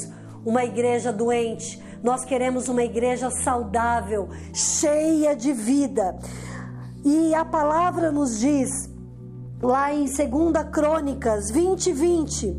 uma 0.46 0.64
igreja 0.64 1.12
doente, 1.12 1.82
nós 2.02 2.24
queremos 2.24 2.68
uma 2.68 2.84
igreja 2.84 3.28
saudável, 3.30 4.28
cheia 4.54 5.34
de 5.34 5.52
vida. 5.52 6.16
E 7.04 7.34
a 7.34 7.44
palavra 7.44 8.10
nos 8.12 8.38
diz 8.38 8.87
lá 9.62 9.92
em 9.92 10.04
2 10.04 10.70
Crônicas 10.70 11.50
20, 11.50 11.92
20. 11.92 12.56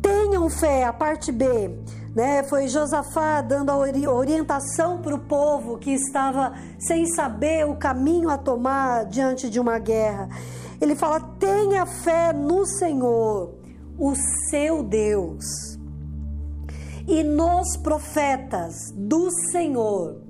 Tenham 0.00 0.48
fé, 0.48 0.84
a 0.84 0.92
parte 0.92 1.32
B. 1.32 1.78
Né? 2.14 2.42
Foi 2.44 2.68
Josafá 2.68 3.40
dando 3.40 3.70
a 3.70 3.76
orientação 3.76 5.00
para 5.00 5.14
o 5.14 5.18
povo 5.18 5.78
que 5.78 5.90
estava 5.90 6.52
sem 6.78 7.06
saber 7.06 7.66
o 7.66 7.76
caminho 7.76 8.28
a 8.28 8.38
tomar 8.38 9.04
diante 9.06 9.50
de 9.50 9.58
uma 9.58 9.78
guerra. 9.78 10.28
Ele 10.80 10.94
fala: 10.94 11.20
tenha 11.38 11.84
fé 11.86 12.32
no 12.32 12.64
Senhor 12.64 13.54
o 13.98 14.14
seu 14.48 14.82
Deus 14.82 15.74
e 17.06 17.22
nos 17.22 17.76
profetas 17.76 18.92
do 18.94 19.30
Senhor, 19.50 20.22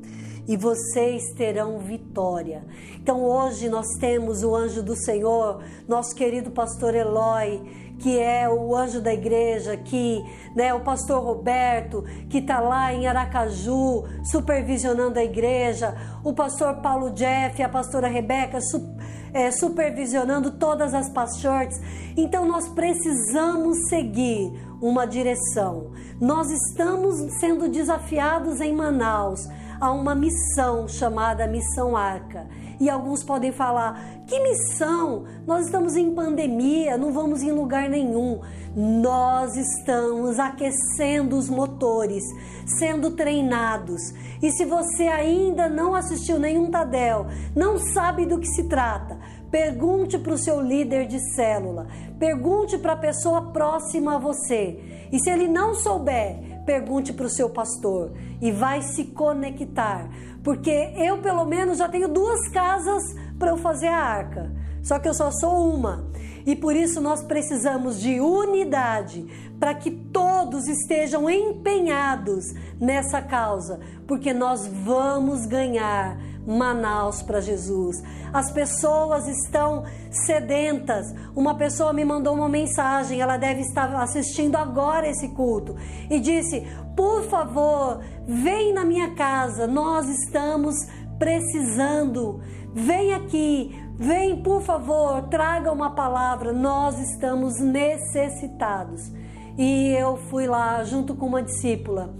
e 0.46 0.57
vocês 0.57 1.33
terão 1.37 1.78
vitória. 1.78 2.64
Então 3.00 3.22
hoje 3.22 3.68
nós 3.68 3.87
temos 3.98 4.42
o 4.42 4.54
anjo 4.54 4.83
do 4.83 4.96
Senhor, 4.96 5.62
nosso 5.88 6.14
querido 6.14 6.50
pastor 6.50 6.94
Eloy, 6.94 7.62
que 7.98 8.18
é 8.18 8.48
o 8.48 8.74
anjo 8.76 9.00
da 9.00 9.12
igreja, 9.12 9.76
que 9.76 10.22
né, 10.54 10.74
o 10.74 10.80
pastor 10.80 11.22
Roberto, 11.22 12.04
que 12.28 12.38
está 12.38 12.61
lá 12.61 12.92
em 12.92 13.07
Aracaju, 13.07 14.04
supervisionando 14.24 15.18
a 15.18 15.24
igreja, 15.24 15.94
o 16.22 16.33
pastor 16.33 16.76
Paulo 16.76 17.11
Jeff, 17.11 17.62
a 17.62 17.68
pastora 17.68 18.09
Rebeca, 18.09 18.61
su, 18.61 18.94
é, 19.33 19.50
supervisionando 19.50 20.52
todas 20.52 20.92
as 20.92 21.09
pastores. 21.09 21.80
Então 22.16 22.46
nós 22.46 22.68
precisamos 22.68 23.88
seguir 23.88 24.52
uma 24.80 25.07
direção. 25.07 25.92
Nós 26.20 26.50
estamos 26.50 27.16
sendo 27.38 27.68
desafiados 27.68 28.61
em 28.61 28.72
Manaus 28.72 29.48
a 29.80 29.90
uma 29.90 30.14
missão 30.14 30.87
chamada 30.88 31.46
Missão 31.46 31.96
Arca. 31.96 32.46
E 32.80 32.90
alguns 32.90 33.22
podem 33.22 33.52
falar: 33.52 34.22
que 34.26 34.38
missão? 34.40 35.24
Nós 35.46 35.66
estamos 35.66 35.96
em 35.96 36.14
pandemia, 36.14 36.96
não 36.96 37.12
vamos 37.12 37.42
em 37.42 37.52
lugar 37.52 37.88
nenhum. 37.88 38.40
Nós 38.76 39.56
estamos 39.56 40.38
aquecendo 40.38 41.37
os 41.37 41.48
motores, 41.48 42.24
sendo 42.66 43.12
treinados. 43.12 44.12
E 44.42 44.50
se 44.50 44.64
você 44.64 45.04
ainda 45.04 45.68
não 45.68 45.94
assistiu 45.94 46.38
nenhum 46.38 46.70
Tadel, 46.70 47.26
não 47.54 47.78
sabe 47.78 48.26
do 48.26 48.38
que 48.38 48.48
se 48.48 48.64
trata, 48.64 49.18
pergunte 49.50 50.18
para 50.18 50.34
o 50.34 50.38
seu 50.38 50.60
líder 50.60 51.06
de 51.06 51.20
célula, 51.34 51.87
pergunte 52.18 52.76
para 52.76 52.94
a 52.94 52.96
pessoa 52.96 53.52
próxima 53.52 54.16
a 54.16 54.18
você. 54.18 55.06
E 55.12 55.18
se 55.20 55.30
ele 55.30 55.46
não 55.46 55.74
souber, 55.74 56.53
pergunte 56.64 57.12
para 57.12 57.27
o 57.27 57.31
seu 57.31 57.48
pastor 57.50 58.12
e 58.40 58.50
vai 58.50 58.83
se 58.83 59.05
conectar, 59.05 60.09
porque 60.42 60.92
eu 60.96 61.18
pelo 61.18 61.44
menos 61.44 61.79
já 61.79 61.88
tenho 61.88 62.09
duas 62.09 62.48
casas 62.48 63.03
para 63.38 63.50
eu 63.50 63.57
fazer 63.57 63.88
a 63.88 63.96
arca, 63.96 64.53
só 64.83 64.98
que 64.98 65.09
eu 65.09 65.14
só 65.14 65.31
sou 65.31 65.74
uma. 65.74 66.11
E 66.46 66.55
por 66.55 66.77
isso 66.77 67.00
nós 67.00 67.22
precisamos 67.22 68.00
de 68.00 68.20
unidade 68.20 69.27
para 69.58 69.74
que 69.74 69.90
todos 69.90 70.66
estejam 70.68 71.28
empenhados 71.30 72.44
nessa 72.80 73.22
causa, 73.22 73.80
porque 74.06 74.32
nós 74.32 74.66
vamos 74.66 75.46
ganhar 75.46 76.18
Manaus 76.46 77.22
para 77.22 77.40
Jesus. 77.40 78.02
As 78.32 78.50
pessoas 78.52 79.26
estão 79.26 79.84
sedentas. 80.10 81.14
Uma 81.34 81.54
pessoa 81.54 81.92
me 81.92 82.04
mandou 82.04 82.34
uma 82.34 82.48
mensagem, 82.48 83.20
ela 83.20 83.36
deve 83.36 83.60
estar 83.60 83.94
assistindo 83.96 84.56
agora 84.56 85.08
esse 85.08 85.28
culto, 85.28 85.76
e 86.10 86.20
disse: 86.20 86.66
Por 86.96 87.22
favor, 87.24 88.00
vem 88.26 88.72
na 88.72 88.84
minha 88.84 89.14
casa, 89.14 89.66
nós 89.66 90.08
estamos 90.08 90.74
precisando. 91.18 92.40
Vem 92.74 93.14
aqui, 93.14 93.72
vem 93.96 94.42
por 94.42 94.60
favor, 94.62 95.22
traga 95.28 95.70
uma 95.70 95.94
palavra, 95.94 96.52
nós 96.52 96.98
estamos 96.98 97.60
necessitados. 97.60 99.12
E 99.56 99.90
eu 99.92 100.16
fui 100.16 100.46
lá 100.46 100.82
junto 100.84 101.14
com 101.14 101.26
uma 101.26 101.42
discípula. 101.42 102.14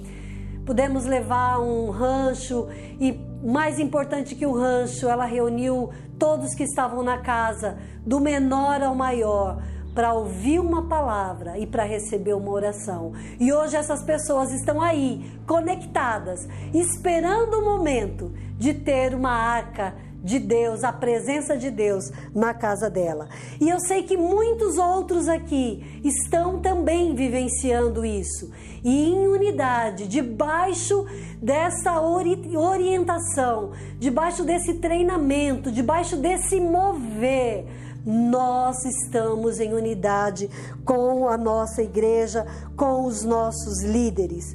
Pudemos 0.65 1.05
levar 1.05 1.61
um 1.61 1.91
rancho 1.91 2.69
e 3.01 3.13
mais 3.45 3.79
importante 3.79 4.35
que 4.35 4.47
o 4.47 4.53
rancho, 4.53 5.07
ela 5.07 5.27
reuniu 5.27 5.91
todos 6.19 6.55
que 6.55 6.63
estavam 6.63 7.03
na 7.03 7.19
casa, 7.19 7.77
do 8.07 8.19
menor 8.19 8.83
ao 8.83 8.95
maior, 8.95 9.63
para 9.95 10.13
ouvir 10.13 10.59
uma 10.59 10.89
palavra 10.89 11.59
e 11.59 11.67
para 11.67 11.85
receber 11.85 12.35
uma 12.35 12.51
oração. 12.51 13.13
E 13.39 13.53
hoje 13.53 13.77
essas 13.77 14.03
pessoas 14.03 14.51
estão 14.53 14.81
aí, 14.81 15.39
conectadas, 15.47 16.49
esperando 16.73 17.59
o 17.59 17.65
momento 17.65 18.33
de 18.59 18.75
ter 18.75 19.15
uma 19.15 19.31
arca 19.31 19.95
de 20.25 20.39
Deus, 20.39 20.83
a 20.83 20.93
presença 20.93 21.57
de 21.57 21.71
Deus 21.71 22.11
na 22.35 22.55
casa 22.55 22.89
dela. 22.89 23.29
E 23.61 23.69
eu 23.69 23.79
sei 23.79 24.03
que 24.03 24.17
muitos 24.17 24.79
outros 24.79 25.29
aqui 25.29 26.01
estão 26.03 26.61
também 26.61 27.15
vivenciando 27.15 28.05
isso. 28.07 28.51
E 28.83 29.11
em 29.11 29.29
unidade, 29.29 30.09
debaixo 30.09 31.05
dessa 31.41 32.01
ori 32.01 32.57
orientação, 32.57 33.73
debaixo 33.99 34.43
desse 34.45 34.75
treinamento, 34.75 35.71
debaixo 35.71 36.17
desse 36.17 36.59
mover, 36.59 37.67
nós 38.05 38.85
estamos 38.85 39.61
em 39.61 39.73
unidade 39.73 40.51
com 40.85 41.29
a 41.29 41.37
nossa 41.37 41.83
igreja, 41.83 42.47
com 42.77 43.05
os 43.07 43.25
nossos 43.25 43.83
líderes. 43.83 44.55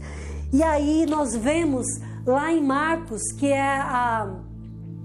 E 0.52 0.64
aí 0.64 1.06
nós 1.08 1.36
vemos 1.36 1.86
lá 2.26 2.52
em 2.52 2.64
Marcos, 2.64 3.32
que 3.32 3.48
é 3.48 3.78
a 3.80 4.49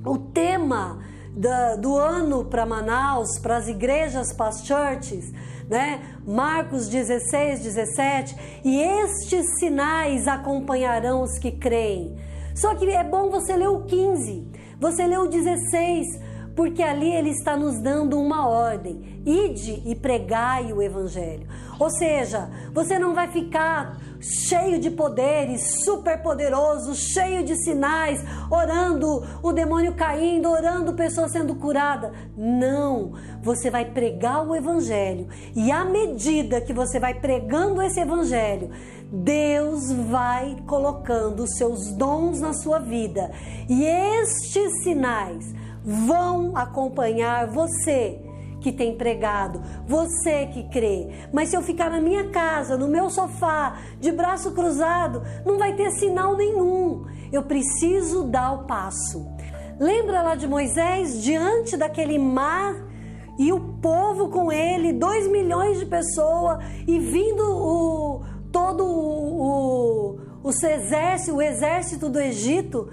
o 0.04 0.18
tema 0.18 0.98
da, 1.34 1.76
do 1.76 1.96
ano 1.96 2.44
para 2.44 2.66
Manaus, 2.66 3.38
para 3.38 3.56
as 3.56 3.68
igrejas 3.68 4.32
past-churches, 4.32 5.32
né? 5.68 6.00
Marcos 6.26 6.88
16, 6.88 7.60
17, 7.60 8.36
e 8.64 8.80
estes 8.80 9.58
sinais 9.58 10.28
acompanharão 10.28 11.22
os 11.22 11.38
que 11.38 11.50
creem. 11.50 12.16
Só 12.54 12.74
que 12.74 12.88
é 12.88 13.02
bom 13.02 13.30
você 13.30 13.56
ler 13.56 13.68
o 13.68 13.82
15, 13.82 14.46
você 14.78 15.06
lê 15.06 15.16
o 15.16 15.26
16, 15.26 16.06
porque 16.54 16.82
ali 16.82 17.12
ele 17.12 17.30
está 17.30 17.56
nos 17.56 17.78
dando 17.78 18.18
uma 18.18 18.48
ordem: 18.48 19.22
ide 19.26 19.82
e 19.84 19.94
pregai 19.94 20.72
o 20.72 20.82
evangelho. 20.82 21.46
Ou 21.78 21.90
seja, 21.90 22.48
você 22.72 22.98
não 22.98 23.14
vai 23.14 23.28
ficar 23.28 23.98
cheio 24.20 24.78
de 24.78 24.90
poderes, 24.90 25.84
super 25.84 26.22
poderoso, 26.22 26.94
cheio 26.94 27.44
de 27.44 27.56
sinais, 27.56 28.24
orando 28.50 29.22
o 29.42 29.52
demônio 29.52 29.94
caindo, 29.94 30.48
orando 30.48 30.94
pessoas 30.94 31.32
sendo 31.32 31.54
curadas. 31.56 32.12
Não, 32.36 33.12
você 33.42 33.70
vai 33.70 33.84
pregar 33.84 34.46
o 34.46 34.54
evangelho 34.54 35.28
e 35.54 35.70
à 35.70 35.84
medida 35.84 36.60
que 36.60 36.72
você 36.72 37.00
vai 37.00 37.14
pregando 37.14 37.82
esse 37.82 38.00
evangelho, 38.00 38.70
Deus 39.12 39.92
vai 40.08 40.56
colocando 40.66 41.42
os 41.42 41.56
seus 41.56 41.92
dons 41.92 42.40
na 42.40 42.52
sua 42.52 42.78
vida 42.78 43.30
e 43.68 43.84
estes 43.84 44.82
sinais 44.82 45.54
vão 45.85 46.57
acompanhar 46.57 47.47
você 47.47 48.20
que 48.61 48.73
tem 48.73 48.97
pregado, 48.97 49.61
você 49.87 50.47
que 50.47 50.62
crê. 50.70 51.11
Mas 51.31 51.51
se 51.51 51.57
eu 51.57 51.61
ficar 51.62 51.90
na 51.90 52.01
minha 52.01 52.31
casa, 52.31 52.79
no 52.79 52.88
meu 52.88 53.11
sofá, 53.11 53.79
de 54.01 54.11
braço 54.11 54.53
cruzado, 54.53 55.23
não 55.44 55.59
vai 55.59 55.75
ter 55.75 55.90
sinal 55.90 56.35
nenhum. 56.35 57.05
Eu 57.31 57.42
preciso 57.42 58.25
dar 58.25 58.53
o 58.53 58.64
passo. 58.64 59.27
Lembra 59.79 60.23
lá 60.23 60.35
de 60.35 60.49
Moisés 60.49 61.23
diante 61.23 61.77
daquele 61.77 62.18
mar 62.18 62.75
e 63.38 63.53
o 63.53 63.61
povo 63.83 64.29
com 64.29 64.51
ele, 64.51 64.94
dois 64.94 65.29
milhões 65.29 65.79
de 65.79 65.85
pessoas 65.85 66.64
e 66.87 66.99
vindo 66.99 67.42
o 67.42 68.23
todo 68.51 68.85
o, 68.85 69.42
o, 69.42 70.20
o 70.44 70.51
exército, 70.51 71.37
o 71.37 71.42
exército 71.42 72.09
do 72.09 72.20
Egito 72.20 72.88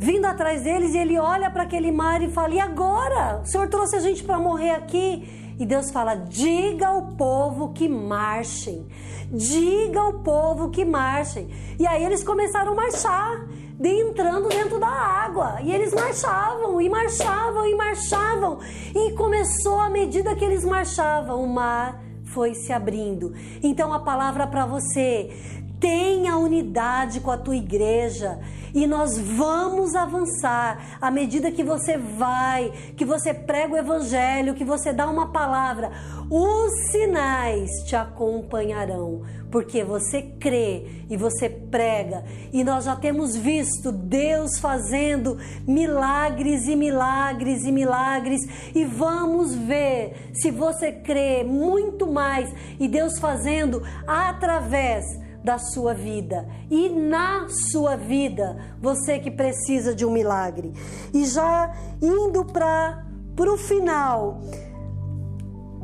vindo 0.00 0.24
atrás 0.24 0.62
deles 0.62 0.94
e 0.94 0.98
ele 0.98 1.18
olha 1.18 1.50
para 1.50 1.64
aquele 1.64 1.92
mar 1.92 2.22
e 2.22 2.30
fala: 2.30 2.54
E 2.54 2.58
agora? 2.58 3.42
O 3.44 3.46
Senhor 3.46 3.68
trouxe 3.68 3.96
a 3.96 4.00
gente 4.00 4.24
para 4.24 4.38
morrer 4.38 4.70
aqui. 4.70 5.54
E 5.58 5.66
Deus 5.66 5.90
fala: 5.90 6.14
Diga 6.14 6.88
ao 6.88 7.08
povo 7.08 7.68
que 7.74 7.86
marchem. 7.86 8.86
Diga 9.30 10.00
ao 10.00 10.14
povo 10.14 10.70
que 10.70 10.86
marchem. 10.86 11.50
E 11.78 11.86
aí 11.86 12.02
eles 12.02 12.24
começaram 12.24 12.72
a 12.72 12.74
marchar, 12.74 13.46
entrando 13.78 14.48
dentro 14.48 14.80
da 14.80 14.88
água. 14.88 15.58
E 15.62 15.70
eles 15.70 15.92
marchavam, 15.92 16.80
e 16.80 16.88
marchavam, 16.88 17.66
e 17.66 17.76
marchavam. 17.76 18.58
E 18.94 19.12
começou, 19.12 19.78
à 19.78 19.90
medida 19.90 20.34
que 20.34 20.44
eles 20.44 20.64
marchavam, 20.64 21.44
o 21.44 21.46
mar 21.46 22.02
foi 22.24 22.54
se 22.54 22.72
abrindo. 22.72 23.34
Então 23.62 23.92
a 23.92 24.00
palavra 24.00 24.46
para 24.46 24.64
você: 24.64 25.30
tenha 25.78 26.38
unidade 26.38 27.20
com 27.20 27.30
a 27.30 27.36
tua 27.36 27.56
igreja 27.56 28.40
e 28.74 28.86
nós 28.86 29.18
vamos 29.18 29.94
avançar 29.94 30.98
à 31.00 31.10
medida 31.10 31.50
que 31.50 31.64
você 31.64 31.96
vai, 31.96 32.72
que 32.96 33.04
você 33.04 33.32
prega 33.32 33.74
o 33.74 33.78
evangelho, 33.78 34.54
que 34.54 34.64
você 34.64 34.92
dá 34.92 35.08
uma 35.08 35.32
palavra. 35.32 35.90
Os 36.30 36.92
sinais 36.92 37.70
te 37.86 37.96
acompanharão, 37.96 39.22
porque 39.50 39.82
você 39.82 40.22
crê 40.22 41.04
e 41.10 41.16
você 41.16 41.48
prega. 41.48 42.24
E 42.52 42.62
nós 42.62 42.84
já 42.84 42.94
temos 42.94 43.36
visto 43.36 43.90
Deus 43.90 44.58
fazendo 44.60 45.38
milagres 45.66 46.68
e 46.68 46.76
milagres 46.76 47.64
e 47.64 47.72
milagres, 47.72 48.40
e 48.74 48.84
vamos 48.84 49.54
ver 49.54 50.30
se 50.34 50.50
você 50.50 50.92
crê 50.92 51.42
muito 51.42 52.06
mais 52.06 52.48
e 52.78 52.86
Deus 52.86 53.18
fazendo 53.18 53.82
através 54.06 55.04
da 55.42 55.58
sua 55.58 55.94
vida 55.94 56.46
e 56.70 56.88
na 56.88 57.48
sua 57.48 57.96
vida, 57.96 58.56
você 58.80 59.18
que 59.18 59.30
precisa 59.30 59.94
de 59.94 60.04
um 60.04 60.10
milagre. 60.10 60.72
E 61.12 61.24
já 61.24 61.74
indo 62.00 62.44
para 62.44 63.04
o 63.38 63.56
final, 63.56 64.40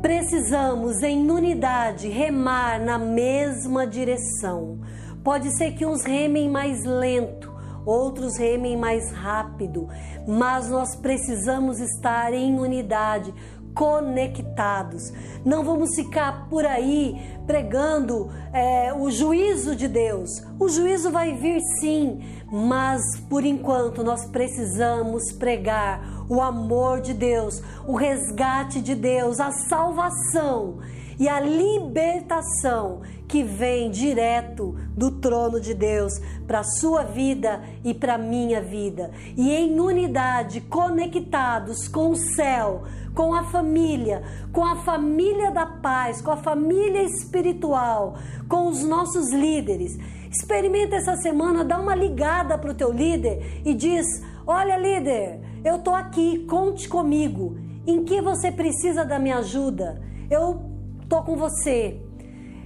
precisamos, 0.01 1.01
em 1.01 1.29
unidade, 1.29 2.07
remar 2.07 2.79
na 2.79 2.97
mesma 2.97 3.85
direção. 3.85 4.79
Pode 5.23 5.49
ser 5.57 5.73
que 5.73 5.85
uns 5.85 6.03
remem 6.03 6.49
mais 6.49 6.85
lento, 6.85 7.53
outros 7.85 8.37
remem 8.37 8.77
mais 8.77 9.11
rápido, 9.11 9.87
mas 10.27 10.69
nós 10.69 10.95
precisamos 10.95 11.79
estar 11.79 12.33
em 12.33 12.59
unidade, 12.59 13.33
conectados. 13.77 15.13
Não 15.45 15.63
vamos 15.63 15.95
ficar 15.95 16.49
por 16.49 16.65
aí 16.65 17.15
pregando 17.45 18.29
é, 18.51 18.91
o 18.91 19.11
juízo 19.11 19.75
de 19.75 19.87
Deus. 19.87 20.43
O 20.59 20.67
juízo 20.67 21.11
vai 21.11 21.33
vir 21.33 21.61
sim, 21.79 22.19
mas 22.51 23.01
por 23.29 23.45
enquanto 23.45 24.03
nós 24.03 24.25
precisamos 24.25 25.31
pregar 25.31 26.25
o 26.27 26.41
amor 26.41 27.01
de 27.01 27.13
Deus, 27.13 27.61
o 27.87 27.95
resgate 27.95 28.81
de 28.81 28.95
Deus, 28.95 29.39
a 29.39 29.51
salvação 29.51 30.79
e 31.19 31.27
a 31.27 31.39
libertação 31.39 33.01
que 33.27 33.43
vem 33.43 33.89
direto 33.89 34.75
do 34.95 35.11
trono 35.19 35.59
de 35.59 35.73
Deus 35.73 36.19
para 36.45 36.59
a 36.59 36.63
sua 36.63 37.03
vida 37.03 37.61
e 37.83 37.93
para 37.93 38.15
a 38.15 38.17
minha 38.17 38.61
vida. 38.61 39.11
E 39.35 39.51
em 39.51 39.79
unidade, 39.79 40.61
conectados 40.61 41.87
com 41.87 42.11
o 42.11 42.15
céu, 42.15 42.83
com 43.13 43.33
a 43.33 43.43
família, 43.45 44.23
com 44.53 44.63
a 44.63 44.77
família 44.77 45.51
da 45.51 45.65
paz, 45.65 46.21
com 46.21 46.31
a 46.31 46.37
família 46.37 47.03
espiritual, 47.03 48.15
com 48.47 48.67
os 48.67 48.83
nossos 48.83 49.31
líderes. 49.33 49.97
Experimenta 50.31 50.95
essa 50.95 51.15
semana, 51.17 51.63
dá 51.63 51.79
uma 51.79 51.95
ligada 51.95 52.57
para 52.57 52.71
o 52.71 52.75
teu 52.75 52.91
líder 52.91 53.61
e 53.65 53.73
diz: 53.73 54.05
Olha, 54.45 54.77
líder, 54.77 55.39
eu 55.63 55.77
estou 55.77 55.95
aqui, 55.95 56.45
conte 56.45 56.87
comigo. 56.87 57.57
Em 57.85 58.03
que 58.03 58.21
você 58.21 58.51
precisa 58.51 59.05
da 59.05 59.17
minha 59.17 59.37
ajuda? 59.37 60.01
Eu 60.29 60.66
estou 61.07 61.23
com 61.23 61.37
você. 61.37 61.97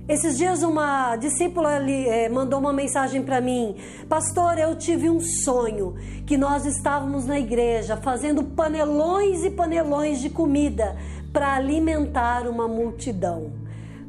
Esses 0.09 0.35
dias 0.35 0.63
uma 0.63 1.15
discípula 1.15 1.75
ali, 1.75 2.09
é, 2.09 2.27
mandou 2.27 2.59
uma 2.59 2.73
mensagem 2.73 3.21
para 3.21 3.39
mim, 3.39 3.75
pastor, 4.09 4.57
eu 4.57 4.75
tive 4.75 5.09
um 5.09 5.19
sonho 5.19 5.93
que 6.25 6.35
nós 6.37 6.65
estávamos 6.65 7.25
na 7.27 7.39
igreja 7.39 7.95
fazendo 7.95 8.43
panelões 8.43 9.43
e 9.43 9.51
panelões 9.51 10.19
de 10.19 10.29
comida 10.29 10.97
para 11.31 11.53
alimentar 11.53 12.47
uma 12.47 12.67
multidão. 12.67 13.53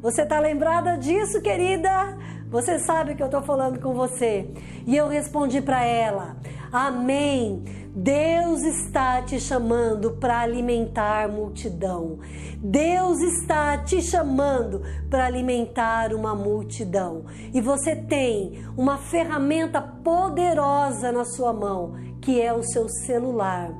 Você 0.01 0.23
está 0.23 0.41
lembrada 0.41 0.97
disso, 0.97 1.41
querida? 1.43 2.17
Você 2.51 2.79
sabe 2.79 3.15
que 3.15 3.23
eu 3.23 3.27
estou 3.27 3.43
falando 3.43 3.79
com 3.79 3.95
você. 3.95 4.49
E 4.87 4.97
eu 4.97 5.09
respondi 5.09 5.61
para 5.61 5.85
ela: 5.85 6.37
Amém. 6.73 7.63
Deus 7.95 8.63
está 8.63 9.21
te 9.21 9.39
chamando 9.39 10.13
para 10.13 10.41
alimentar 10.41 11.29
multidão. 11.29 12.21
Deus 12.57 13.21
está 13.21 13.77
te 13.77 14.01
chamando 14.01 14.81
para 15.11 15.27
alimentar 15.27 16.15
uma 16.15 16.35
multidão. 16.35 17.27
E 17.53 17.61
você 17.61 17.95
tem 17.95 18.65
uma 18.79 18.97
ferramenta 18.97 19.83
poderosa 19.83 21.13
na 21.13 21.27
sua 21.27 21.53
mão, 21.53 21.95
que 22.23 22.41
é 22.41 22.51
o 22.51 22.63
seu 22.63 22.89
celular. 22.89 23.71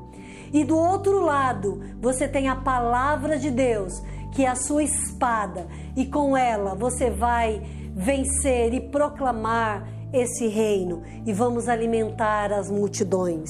E 0.53 0.63
do 0.63 0.77
outro 0.77 1.19
lado, 1.19 1.81
você 1.99 2.27
tem 2.27 2.47
a 2.47 2.55
palavra 2.55 3.39
de 3.39 3.49
Deus, 3.49 3.99
que 4.31 4.45
é 4.45 4.47
a 4.47 4.55
sua 4.55 4.83
espada, 4.83 5.67
e 5.95 6.05
com 6.05 6.37
ela 6.37 6.75
você 6.75 7.09
vai 7.09 7.63
vencer 7.95 8.75
e 8.75 8.79
proclamar 8.79 9.87
esse 10.13 10.47
reino 10.47 11.01
e 11.25 11.33
vamos 11.33 11.67
alimentar 11.67 12.53
as 12.53 12.69
multidões. 12.69 13.49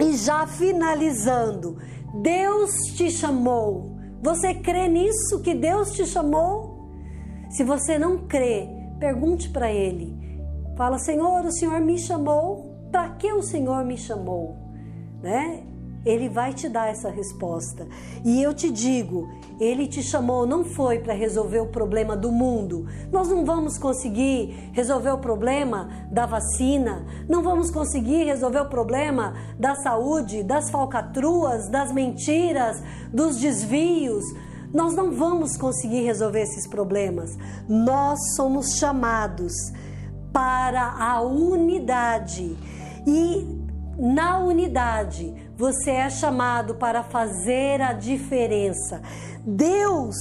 E 0.00 0.16
já 0.16 0.46
finalizando, 0.46 1.76
Deus 2.22 2.70
te 2.96 3.10
chamou. 3.10 3.98
Você 4.22 4.54
crê 4.54 4.88
nisso 4.88 5.42
que 5.42 5.54
Deus 5.54 5.92
te 5.92 6.06
chamou? 6.06 6.88
Se 7.50 7.64
você 7.64 7.98
não 7.98 8.26
crê, 8.26 8.68
pergunte 8.98 9.48
para 9.48 9.72
Ele. 9.72 10.16
Fala, 10.76 10.98
Senhor, 10.98 11.44
o 11.44 11.52
Senhor 11.52 11.80
me 11.80 11.98
chamou. 11.98 12.68
Para 12.92 13.10
que 13.10 13.32
o 13.32 13.42
Senhor 13.42 13.84
me 13.84 13.96
chamou? 13.96 14.56
Né? 15.22 15.64
Ele 16.08 16.26
vai 16.26 16.54
te 16.54 16.70
dar 16.70 16.88
essa 16.88 17.10
resposta. 17.10 17.86
E 18.24 18.42
eu 18.42 18.54
te 18.54 18.70
digo, 18.70 19.28
ele 19.60 19.86
te 19.86 20.02
chamou 20.02 20.46
não 20.46 20.64
foi 20.64 21.00
para 21.00 21.12
resolver 21.12 21.60
o 21.60 21.66
problema 21.66 22.16
do 22.16 22.32
mundo. 22.32 22.86
Nós 23.12 23.28
não 23.28 23.44
vamos 23.44 23.76
conseguir 23.76 24.70
resolver 24.72 25.10
o 25.10 25.18
problema 25.18 26.08
da 26.10 26.24
vacina, 26.24 27.04
não 27.28 27.42
vamos 27.42 27.70
conseguir 27.70 28.24
resolver 28.24 28.60
o 28.60 28.70
problema 28.70 29.34
da 29.58 29.74
saúde, 29.74 30.42
das 30.42 30.70
falcatruas, 30.70 31.68
das 31.68 31.92
mentiras, 31.92 32.82
dos 33.12 33.36
desvios. 33.36 34.24
Nós 34.72 34.94
não 34.94 35.12
vamos 35.12 35.58
conseguir 35.58 36.04
resolver 36.04 36.40
esses 36.40 36.66
problemas. 36.66 37.36
Nós 37.68 38.18
somos 38.34 38.78
chamados 38.78 39.52
para 40.32 40.94
a 40.98 41.20
unidade. 41.20 42.56
E 43.06 43.58
na 43.98 44.38
unidade, 44.38 45.34
você 45.58 45.90
é 45.90 46.08
chamado 46.08 46.76
para 46.76 47.02
fazer 47.02 47.82
a 47.82 47.92
diferença. 47.92 49.02
Deus, 49.44 50.14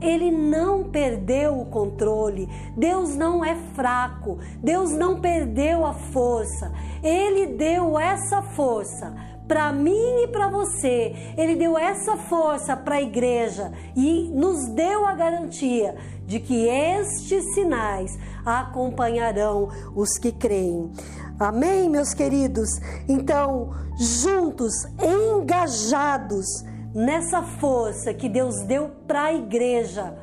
ele 0.00 0.30
não 0.30 0.84
perdeu 0.84 1.60
o 1.60 1.66
controle, 1.66 2.48
Deus 2.74 3.14
não 3.14 3.44
é 3.44 3.54
fraco, 3.74 4.38
Deus 4.62 4.92
não 4.92 5.20
perdeu 5.20 5.84
a 5.84 5.92
força, 5.92 6.72
ele 7.02 7.48
deu 7.48 7.98
essa 7.98 8.40
força 8.40 9.14
para 9.46 9.72
mim 9.72 10.22
e 10.24 10.28
para 10.28 10.48
você. 10.48 11.14
Ele 11.36 11.54
deu 11.54 11.78
essa 11.78 12.16
força 12.16 12.76
para 12.76 12.96
a 12.96 13.02
igreja 13.02 13.72
e 13.94 14.30
nos 14.34 14.66
deu 14.68 15.06
a 15.06 15.14
garantia 15.14 15.94
de 16.26 16.40
que 16.40 16.66
estes 16.66 17.54
sinais 17.54 18.18
acompanharão 18.44 19.68
os 19.94 20.18
que 20.18 20.32
creem. 20.32 20.90
Amém, 21.38 21.90
meus 21.90 22.14
queridos? 22.14 22.80
Então, 23.06 23.74
juntos, 23.98 24.72
engajados 24.98 26.46
nessa 26.94 27.42
força 27.42 28.14
que 28.14 28.26
Deus 28.26 28.62
deu 28.62 28.88
para 29.06 29.24
a 29.24 29.34
igreja, 29.34 30.16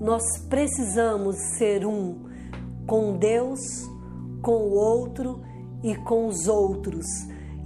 nós 0.00 0.22
precisamos 0.48 1.36
ser 1.58 1.84
um 1.84 2.24
com 2.86 3.18
Deus, 3.18 3.60
com 4.40 4.52
o 4.52 4.72
outro 4.72 5.42
e 5.82 5.94
com 5.94 6.26
os 6.26 6.48
outros. 6.48 7.04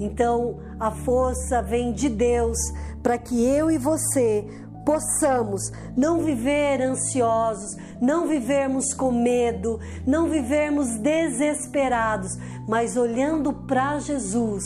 Então, 0.00 0.58
a 0.80 0.90
força 0.90 1.62
vem 1.62 1.92
de 1.92 2.08
Deus 2.08 2.58
para 3.04 3.16
que 3.16 3.40
eu 3.44 3.70
e 3.70 3.78
você 3.78 4.44
possamos 4.84 5.62
não 5.96 6.20
viver 6.20 6.82
ansiosos, 6.82 7.76
não 8.00 8.26
vivermos 8.26 8.92
com 8.94 9.12
medo, 9.12 9.78
não 10.06 10.28
vivermos 10.28 10.98
desesperados, 10.98 12.30
mas 12.68 12.96
olhando 12.96 13.52
para 13.52 13.98
Jesus, 13.98 14.64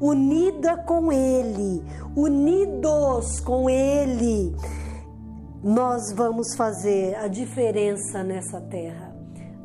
unida 0.00 0.76
com 0.76 1.12
Ele, 1.12 1.82
unidos 2.16 3.40
com 3.40 3.68
Ele, 3.68 4.54
nós 5.62 6.12
vamos 6.12 6.54
fazer 6.56 7.16
a 7.16 7.26
diferença 7.26 8.22
nessa 8.22 8.60
terra. 8.60 9.14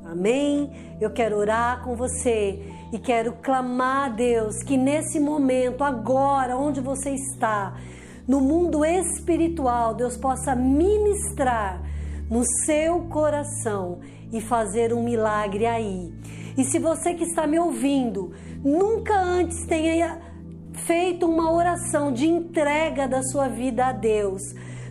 Amém? 0.05 0.71
Eu 0.99 1.11
quero 1.11 1.37
orar 1.37 1.83
com 1.83 1.95
você 1.95 2.59
e 2.91 2.97
quero 2.97 3.33
clamar 3.43 4.05
a 4.05 4.09
Deus 4.09 4.63
que 4.63 4.75
nesse 4.75 5.19
momento, 5.19 5.83
agora, 5.83 6.57
onde 6.57 6.81
você 6.81 7.11
está, 7.11 7.75
no 8.29 8.39
mundo 8.39 8.85
espiritual, 8.85 9.95
Deus 9.95 10.15
possa 10.15 10.55
ministrar 10.55 11.81
no 12.29 12.43
seu 12.63 13.01
coração 13.05 14.01
e 14.31 14.39
fazer 14.39 14.93
um 14.93 15.01
milagre 15.01 15.65
aí. 15.65 16.13
E 16.55 16.63
se 16.63 16.77
você 16.77 17.15
que 17.15 17.23
está 17.23 17.47
me 17.47 17.57
ouvindo 17.57 18.31
nunca 18.63 19.19
antes 19.19 19.65
tenha 19.65 20.19
feito 20.85 21.25
uma 21.25 21.51
oração 21.51 22.13
de 22.13 22.27
entrega 22.27 23.07
da 23.07 23.23
sua 23.23 23.47
vida 23.47 23.87
a 23.87 23.91
Deus, 23.91 24.43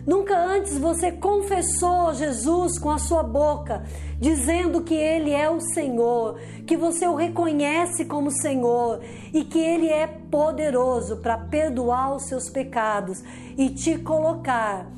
Nunca 0.09 0.35
antes 0.35 0.75
você 0.75 1.11
confessou 1.11 2.15
Jesus 2.15 2.79
com 2.79 2.89
a 2.89 2.97
sua 2.97 3.21
boca, 3.21 3.83
dizendo 4.19 4.81
que 4.81 4.95
Ele 4.95 5.29
é 5.29 5.47
o 5.51 5.61
Senhor, 5.61 6.39
que 6.65 6.75
você 6.75 7.07
o 7.07 7.13
reconhece 7.13 8.05
como 8.05 8.31
Senhor 8.31 9.01
e 9.31 9.43
que 9.43 9.59
Ele 9.59 9.87
é 9.87 10.07
poderoso 10.07 11.17
para 11.17 11.37
perdoar 11.37 12.15
os 12.15 12.23
seus 12.23 12.49
pecados 12.49 13.23
e 13.55 13.69
te 13.69 13.99
colocar 13.99 14.91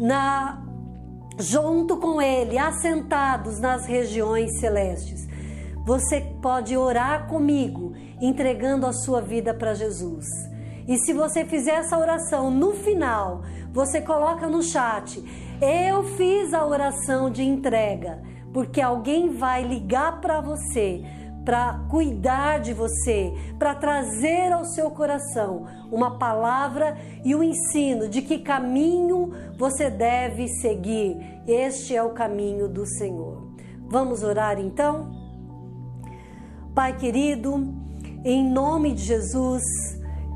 na 0.00 0.60
junto 1.38 1.98
com 1.98 2.20
Ele, 2.20 2.58
assentados 2.58 3.60
nas 3.60 3.86
regiões 3.86 4.58
celestes. 4.58 5.28
Você 5.86 6.20
pode 6.42 6.76
orar 6.76 7.28
comigo, 7.28 7.92
entregando 8.20 8.84
a 8.84 8.92
sua 8.92 9.20
vida 9.20 9.54
para 9.54 9.74
Jesus. 9.74 10.26
E 10.86 10.96
se 10.98 11.12
você 11.12 11.44
fizer 11.44 11.76
essa 11.76 11.98
oração 11.98 12.50
no 12.50 12.72
final, 12.72 13.42
você 13.72 14.00
coloca 14.00 14.46
no 14.48 14.62
chat: 14.62 15.22
Eu 15.60 16.04
fiz 16.16 16.54
a 16.54 16.64
oração 16.64 17.30
de 17.30 17.42
entrega, 17.42 18.22
porque 18.52 18.80
alguém 18.80 19.30
vai 19.30 19.62
ligar 19.62 20.20
para 20.20 20.40
você 20.40 21.02
para 21.46 21.78
cuidar 21.88 22.58
de 22.58 22.74
você, 22.74 23.32
para 23.56 23.72
trazer 23.72 24.52
ao 24.52 24.64
seu 24.64 24.90
coração 24.90 25.64
uma 25.92 26.18
palavra 26.18 26.98
e 27.24 27.36
o 27.36 27.38
um 27.38 27.42
ensino 27.44 28.08
de 28.08 28.20
que 28.20 28.38
caminho 28.38 29.30
você 29.56 29.88
deve 29.88 30.48
seguir. 30.48 31.16
Este 31.46 31.94
é 31.94 32.02
o 32.02 32.10
caminho 32.10 32.68
do 32.68 32.84
Senhor. 32.84 33.46
Vamos 33.88 34.24
orar 34.24 34.58
então? 34.58 35.08
Pai 36.74 36.96
querido, 36.96 37.72
em 38.24 38.44
nome 38.44 38.92
de 38.92 39.04
Jesus, 39.04 39.62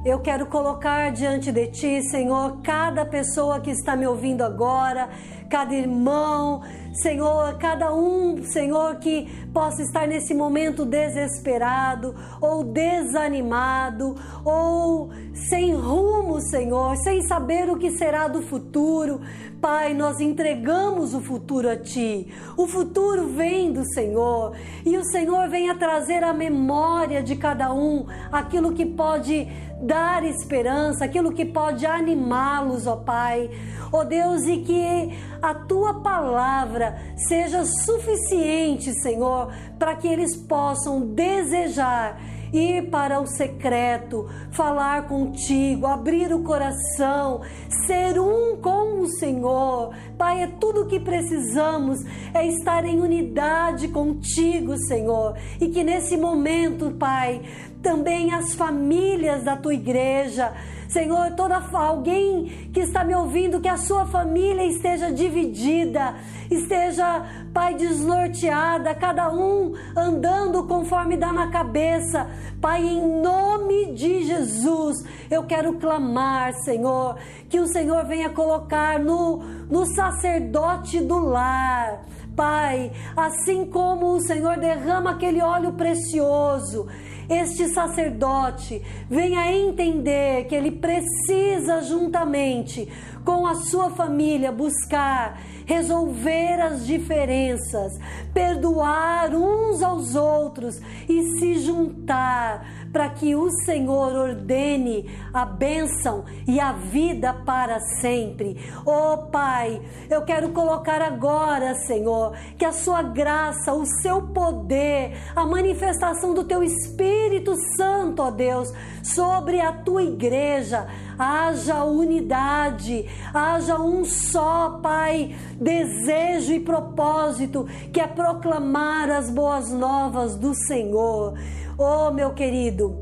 eu 0.04 0.18
quero 0.20 0.46
colocar 0.46 1.12
diante 1.12 1.52
de 1.52 1.66
Ti, 1.66 2.02
Senhor, 2.02 2.60
cada 2.62 3.04
pessoa 3.04 3.60
que 3.60 3.70
está 3.70 3.94
me 3.94 4.06
ouvindo 4.06 4.42
agora, 4.42 5.10
cada 5.50 5.74
irmão, 5.74 6.62
Senhor, 6.94 7.58
cada 7.58 7.92
um, 7.94 8.42
Senhor, 8.44 8.96
que 8.96 9.28
possa 9.52 9.82
estar 9.82 10.06
nesse 10.06 10.32
momento 10.32 10.86
desesperado 10.86 12.14
ou 12.40 12.64
desanimado 12.64 14.14
ou 14.44 15.10
sem 15.34 15.74
rumo, 15.74 16.40
Senhor, 16.40 16.96
sem 16.96 17.20
saber 17.22 17.68
o 17.68 17.76
que 17.76 17.90
será 17.90 18.26
do 18.26 18.42
futuro. 18.42 19.20
Pai, 19.60 19.92
nós 19.92 20.20
entregamos 20.20 21.12
o 21.12 21.20
futuro 21.20 21.68
a 21.68 21.76
Ti. 21.76 22.26
O 22.56 22.66
futuro 22.66 23.26
vem 23.28 23.70
do 23.70 23.84
Senhor 23.92 24.56
e 24.86 24.96
o 24.96 25.04
Senhor 25.04 25.48
vem 25.50 25.68
a 25.68 25.74
trazer 25.74 26.24
a 26.24 26.32
memória 26.32 27.22
de 27.22 27.36
cada 27.36 27.70
um 27.72 28.06
aquilo 28.32 28.72
que 28.72 28.86
pode 28.86 29.46
dar 29.80 30.24
esperança, 30.24 31.04
aquilo 31.04 31.32
que 31.32 31.44
pode 31.44 31.86
animá-los, 31.86 32.86
ó 32.86 32.96
Pai. 32.96 33.50
Ó 33.92 34.04
Deus, 34.04 34.44
e 34.44 34.58
que 34.58 35.18
a 35.42 35.52
tua 35.54 35.94
palavra 35.94 36.96
seja 37.28 37.64
suficiente, 37.64 38.92
Senhor, 39.02 39.52
para 39.78 39.96
que 39.96 40.06
eles 40.06 40.36
possam 40.36 41.00
desejar 41.00 42.20
ir 42.52 42.90
para 42.90 43.20
o 43.20 43.26
secreto, 43.26 44.28
falar 44.50 45.06
contigo, 45.06 45.86
abrir 45.86 46.32
o 46.32 46.42
coração, 46.42 47.42
ser 47.86 48.20
um 48.20 48.56
com 48.56 49.00
o 49.00 49.08
Senhor. 49.08 49.94
Pai, 50.18 50.42
é 50.42 50.46
tudo 50.46 50.82
o 50.82 50.86
que 50.86 51.00
precisamos, 51.00 51.98
é 52.34 52.46
estar 52.46 52.84
em 52.84 53.00
unidade 53.00 53.88
contigo, 53.88 54.76
Senhor. 54.76 55.36
E 55.60 55.68
que 55.68 55.82
nesse 55.82 56.16
momento, 56.16 56.90
Pai, 56.92 57.42
também 57.82 58.32
as 58.32 58.54
famílias 58.54 59.42
da 59.42 59.56
tua 59.56 59.74
igreja, 59.74 60.52
Senhor, 60.90 61.30
toda 61.36 61.62
alguém 61.72 62.70
que 62.72 62.80
está 62.80 63.04
me 63.04 63.14
ouvindo, 63.14 63.60
que 63.60 63.68
a 63.68 63.76
sua 63.76 64.06
família 64.06 64.64
esteja 64.66 65.12
dividida, 65.12 66.16
esteja, 66.50 67.24
Pai, 67.54 67.74
desnorteada, 67.74 68.92
cada 68.94 69.32
um 69.32 69.72
andando 69.96 70.66
conforme 70.66 71.16
dá 71.16 71.32
na 71.32 71.48
cabeça. 71.48 72.28
Pai, 72.60 72.82
em 72.82 73.22
nome 73.22 73.92
de 73.92 74.24
Jesus, 74.24 74.96
eu 75.30 75.44
quero 75.44 75.74
clamar, 75.74 76.52
Senhor, 76.64 77.16
que 77.48 77.60
o 77.60 77.68
Senhor 77.68 78.04
venha 78.04 78.30
colocar 78.30 78.98
no, 78.98 79.38
no 79.70 79.86
sacerdote 79.86 80.98
do 81.00 81.18
lar. 81.20 82.04
Pai, 82.34 82.90
assim 83.16 83.64
como 83.64 84.14
o 84.14 84.20
Senhor 84.20 84.56
derrama 84.58 85.10
aquele 85.10 85.40
óleo 85.40 85.72
precioso, 85.72 86.88
este 87.30 87.68
sacerdote 87.68 88.82
venha 89.08 89.52
entender 89.52 90.46
que 90.46 90.54
ele 90.54 90.72
precisa, 90.72 91.80
juntamente 91.82 92.88
com 93.24 93.46
a 93.46 93.54
sua 93.54 93.90
família, 93.90 94.50
buscar 94.50 95.40
resolver 95.64 96.60
as 96.60 96.84
diferenças, 96.84 97.92
perdoar 98.34 99.32
uns 99.32 99.80
aos 99.80 100.16
outros 100.16 100.80
e 101.08 101.38
se 101.38 101.60
juntar 101.60 102.79
para 102.92 103.08
que 103.10 103.34
o 103.34 103.50
Senhor 103.64 104.12
ordene 104.12 105.08
a 105.32 105.44
bênção 105.44 106.24
e 106.46 106.58
a 106.58 106.72
vida 106.72 107.32
para 107.32 107.78
sempre. 108.00 108.56
Oh 108.84 109.28
Pai, 109.28 109.80
eu 110.08 110.22
quero 110.22 110.50
colocar 110.50 111.00
agora, 111.00 111.74
Senhor, 111.86 112.36
que 112.58 112.64
a 112.64 112.72
sua 112.72 113.02
graça, 113.02 113.72
o 113.72 113.84
seu 114.02 114.22
poder, 114.22 115.16
a 115.34 115.46
manifestação 115.46 116.34
do 116.34 116.44
teu 116.44 116.62
Espírito 116.62 117.54
Santo, 117.76 118.22
ó 118.22 118.30
Deus, 118.30 118.72
sobre 119.02 119.60
a 119.60 119.72
tua 119.72 120.02
igreja, 120.02 120.86
haja 121.20 121.84
unidade, 121.84 123.06
haja 123.34 123.78
um 123.78 124.04
só, 124.04 124.80
Pai, 124.82 125.36
desejo 125.60 126.54
e 126.54 126.60
propósito, 126.60 127.66
que 127.92 128.00
é 128.00 128.06
proclamar 128.06 129.10
as 129.10 129.28
boas 129.28 129.70
novas 129.70 130.36
do 130.36 130.54
Senhor. 130.54 131.34
Oh, 131.76 132.10
meu 132.10 132.32
querido, 132.32 132.96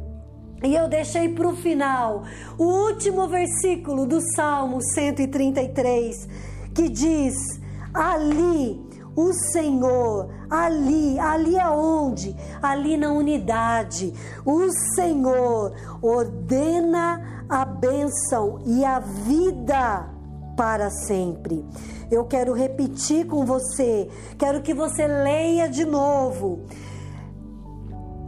e 0.65 0.75
eu 0.75 0.89
deixei 0.89 1.29
para 1.29 1.49
o 1.49 1.55
final 1.55 2.25
o 2.59 2.65
último 2.65 3.29
versículo 3.29 4.05
do 4.05 4.21
Salmo 4.35 4.81
133, 4.83 6.29
que 6.75 6.89
diz: 6.89 7.61
Ali 7.95 8.89
o 9.19 9.33
Senhor, 9.33 10.31
ali, 10.49 11.19
ali 11.19 11.59
aonde? 11.59 12.37
Ali 12.63 12.97
na 12.97 13.11
unidade. 13.11 14.15
O 14.45 14.71
Senhor 14.95 15.73
ordena 16.01 17.38
bênção 17.79 18.61
e 18.65 18.85
a 18.85 18.99
vida 18.99 20.09
para 20.57 20.91
sempre. 20.91 21.65
Eu 22.11 22.25
quero 22.25 22.53
repetir 22.53 23.27
com 23.27 23.45
você, 23.45 24.09
quero 24.39 24.63
que 24.63 24.75
você 24.75 25.07
leia 25.07 25.69
de 25.69 25.85
novo. 25.85 26.65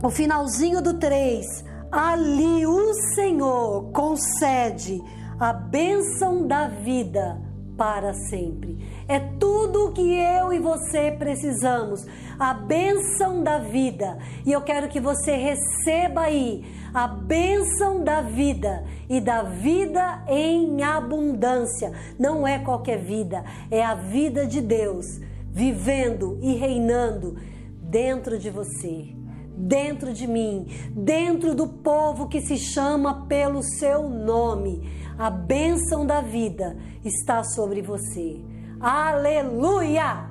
O 0.02 0.10
finalzinho 0.10 0.80
do 0.80 0.94
3. 0.94 1.46
Ali 1.90 2.64
o 2.66 2.94
Senhor 3.14 3.90
concede 3.92 5.02
a 5.38 5.52
bênção 5.52 6.46
da 6.46 6.68
vida 6.68 7.40
para 7.76 8.12
sempre. 8.12 8.78
É 9.08 9.18
tudo 9.18 9.86
o 9.86 9.92
que 9.92 10.02
eu 10.02 10.52
e 10.52 10.58
você 10.58 11.10
precisamos, 11.12 12.06
a 12.40 12.54
bênção 12.54 13.44
da 13.44 13.58
vida. 13.58 14.16
E 14.46 14.50
eu 14.50 14.62
quero 14.62 14.88
que 14.88 14.98
você 14.98 15.36
receba 15.36 16.22
aí 16.22 16.64
a 16.94 17.06
bênção 17.06 18.02
da 18.02 18.22
vida 18.22 18.82
e 19.10 19.20
da 19.20 19.42
vida 19.42 20.24
em 20.26 20.82
abundância. 20.82 21.92
Não 22.18 22.48
é 22.48 22.58
qualquer 22.58 22.98
vida, 22.98 23.44
é 23.70 23.84
a 23.84 23.94
vida 23.94 24.46
de 24.46 24.62
Deus 24.62 25.04
vivendo 25.52 26.38
e 26.40 26.54
reinando 26.54 27.36
dentro 27.82 28.38
de 28.38 28.48
você 28.50 29.20
dentro 29.62 30.14
de 30.14 30.26
mim, 30.26 30.66
dentro 30.90 31.54
do 31.54 31.68
povo 31.68 32.28
que 32.28 32.40
se 32.40 32.56
chama 32.56 33.26
pelo 33.26 33.62
seu 33.62 34.08
nome. 34.08 34.90
A 35.18 35.28
bênção 35.28 36.06
da 36.06 36.22
vida 36.22 36.78
está 37.04 37.44
sobre 37.44 37.82
você. 37.82 38.40
Aleluia! 38.80 40.29